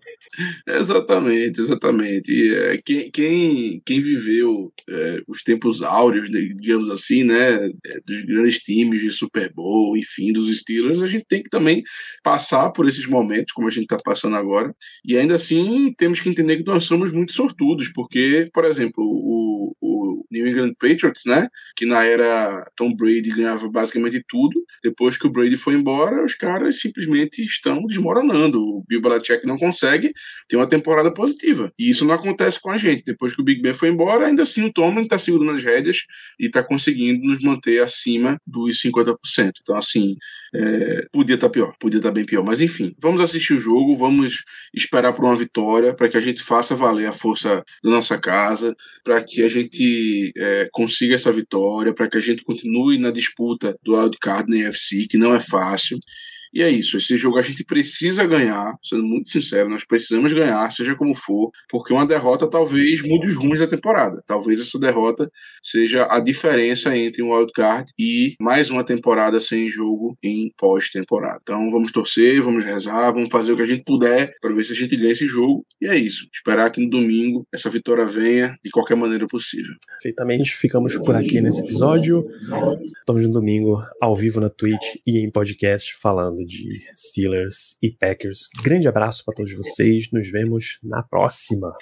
Exatamente, 0.66 1.61
exatamente. 1.61 2.54
É, 2.54 2.78
quem, 2.83 3.11
quem, 3.11 3.83
quem 3.85 4.00
viveu 4.00 4.72
é, 4.88 5.20
os 5.28 5.42
tempos 5.42 5.83
áureos, 5.83 6.30
digamos 6.30 6.88
assim, 6.90 7.24
né? 7.24 7.66
É, 7.66 8.00
dos 8.06 8.22
grandes 8.22 8.59
times 8.61 9.02
de 9.02 9.11
Super 9.11 9.52
Bowl, 9.52 9.96
enfim, 9.98 10.33
dos 10.33 10.56
Steelers, 10.59 11.02
a 11.02 11.06
gente 11.06 11.26
tem 11.28 11.42
que 11.42 11.50
também 11.50 11.83
passar 12.22 12.70
por 12.70 12.88
esses 12.88 13.06
momentos, 13.06 13.52
como 13.52 13.68
a 13.68 13.70
gente 13.70 13.85
está 13.85 13.98
passando 14.02 14.37
agora. 14.37 14.74
E 15.04 15.16
ainda 15.16 15.35
assim, 15.35 15.92
temos 15.98 16.20
que 16.20 16.28
entender 16.30 16.56
que 16.56 16.66
nós 16.66 16.85
somos 16.85 17.12
muito 17.12 17.33
sortudos, 17.33 17.88
porque, 17.92 18.48
por 18.52 18.64
exemplo, 18.64 19.04
o 19.04 19.49
New 20.31 20.47
England 20.47 20.75
Patriots, 20.79 21.25
né? 21.27 21.49
Que 21.77 21.87
na 21.87 22.05
era 22.05 22.71
Tom 22.77 22.95
Brady 22.95 23.31
ganhava 23.31 23.69
basicamente 23.69 24.25
tudo. 24.29 24.64
Depois 24.83 25.16
que 25.16 25.27
o 25.27 25.31
Brady 25.31 25.57
foi 25.57 25.75
embora, 25.75 26.25
os 26.25 26.35
caras 26.35 26.81
simplesmente 26.81 27.43
estão 27.43 27.85
desmoronando. 27.87 28.61
O 28.61 28.85
Bill 28.87 29.01
Belichick 29.01 29.47
não 29.47 29.59
consegue 29.59 30.12
ter 30.49 30.57
uma 30.57 30.69
temporada 30.69 31.12
positiva. 31.12 31.73
E 31.79 31.90
isso 31.90 32.05
não 32.05 32.14
acontece 32.14 32.61
com 32.61 32.71
a 32.71 32.77
gente. 32.77 33.05
Depois 33.05 33.35
que 33.35 33.40
o 33.40 33.45
Big 33.45 33.61
Ben 33.61 33.75
foi 33.75 33.88
embora, 33.88 34.27
ainda 34.27 34.43
assim 34.43 34.64
o 34.64 34.73
Tomlin 34.73 35.03
está 35.03 35.19
segurando 35.19 35.53
as 35.53 35.62
rédeas 35.62 35.99
e 36.38 36.47
está 36.47 36.62
conseguindo 36.62 37.25
nos 37.27 37.43
manter 37.43 37.83
acima 37.83 38.38
dos 38.47 38.81
50%. 38.83 39.16
Então, 39.61 39.77
assim, 39.77 40.16
é, 40.55 41.07
podia 41.12 41.35
estar 41.35 41.49
tá 41.49 41.53
pior, 41.53 41.75
podia 41.79 41.99
estar 41.99 42.11
tá 42.11 42.14
bem 42.14 42.25
pior. 42.25 42.45
Mas 42.45 42.61
enfim, 42.61 42.95
vamos 42.99 43.21
assistir 43.21 43.55
o 43.55 43.59
jogo, 43.59 43.97
vamos 43.97 44.43
esperar 44.75 45.12
por 45.12 45.25
uma 45.25 45.37
vitória 45.37 45.95
para 45.95 46.09
que 46.09 46.16
a 46.16 46.21
gente 46.21 46.43
faça 46.43 46.75
valer 46.75 47.07
a 47.07 47.12
força 47.12 47.64
da 47.83 47.90
nossa 47.90 48.19
casa, 48.19 48.77
para 49.05 49.23
que 49.23 49.43
a 49.43 49.49
é, 50.37 50.68
consiga 50.72 51.14
essa 51.14 51.33
vitória, 51.33 51.94
para 51.94 52.09
que 52.09 52.16
a 52.16 52.20
gente 52.20 52.44
continue 52.44 52.98
na 52.98 53.11
disputa 53.11 53.76
do 53.83 53.96
wildcard 53.96 54.48
na 54.48 54.68
UFC, 54.68 55.06
que 55.09 55.18
não 55.18 55.35
é 55.35 55.40
fácil. 55.40 55.98
E 56.52 56.62
é 56.62 56.68
isso, 56.68 56.96
esse 56.96 57.16
jogo 57.16 57.38
a 57.38 57.42
gente 57.42 57.64
precisa 57.64 58.26
ganhar, 58.26 58.74
sendo 58.82 59.04
muito 59.04 59.30
sincero, 59.30 59.68
nós 59.68 59.84
precisamos 59.84 60.32
ganhar, 60.32 60.70
seja 60.72 60.96
como 60.96 61.14
for, 61.14 61.50
porque 61.68 61.92
uma 61.92 62.06
derrota 62.06 62.48
talvez 62.48 63.02
mude 63.02 63.28
os 63.28 63.36
rumos 63.36 63.60
da 63.60 63.66
temporada. 63.66 64.22
Talvez 64.26 64.60
essa 64.60 64.78
derrota 64.78 65.30
seja 65.62 66.06
a 66.10 66.18
diferença 66.18 66.96
entre 66.96 67.22
um 67.22 67.32
wildcard 67.32 67.90
e 67.98 68.34
mais 68.40 68.68
uma 68.68 68.84
temporada 68.84 69.38
sem 69.38 69.70
jogo 69.70 70.16
em 70.22 70.52
pós-temporada. 70.58 71.38
Então 71.42 71.70
vamos 71.70 71.92
torcer, 71.92 72.42
vamos 72.42 72.64
rezar, 72.64 73.12
vamos 73.12 73.28
fazer 73.30 73.52
o 73.52 73.56
que 73.56 73.62
a 73.62 73.66
gente 73.66 73.84
puder 73.84 74.34
para 74.40 74.52
ver 74.52 74.64
se 74.64 74.72
a 74.72 74.76
gente 74.76 74.96
ganha 74.96 75.12
esse 75.12 75.28
jogo. 75.28 75.64
E 75.80 75.86
é 75.86 75.96
isso, 75.96 76.28
esperar 76.32 76.70
que 76.70 76.82
no 76.82 76.90
domingo 76.90 77.46
essa 77.52 77.70
vitória 77.70 78.04
venha 78.06 78.56
de 78.64 78.70
qualquer 78.70 78.96
maneira 78.96 79.26
possível. 79.26 79.72
Perfeitamente, 80.02 80.54
ficamos 80.56 80.96
por 80.96 81.14
aqui 81.14 81.40
nesse 81.40 81.60
episódio. 81.60 82.20
Estamos 82.98 83.22
no 83.22 83.30
domingo 83.30 83.82
ao 84.00 84.16
vivo 84.16 84.40
na 84.40 84.50
Twitch 84.50 84.96
e 85.06 85.18
em 85.18 85.30
podcast 85.30 85.94
falando 86.00 86.39
falando 86.40 86.46
de 86.46 86.81
Steelers 86.96 87.76
e 87.83 87.90
Packers. 87.90 88.48
Grande 88.62 88.88
abraço 88.88 89.24
para 89.24 89.35
todos 89.35 89.53
vocês, 89.55 90.11
nos 90.12 90.31
vemos 90.31 90.79
na 90.83 91.03
próxima. 91.03 91.72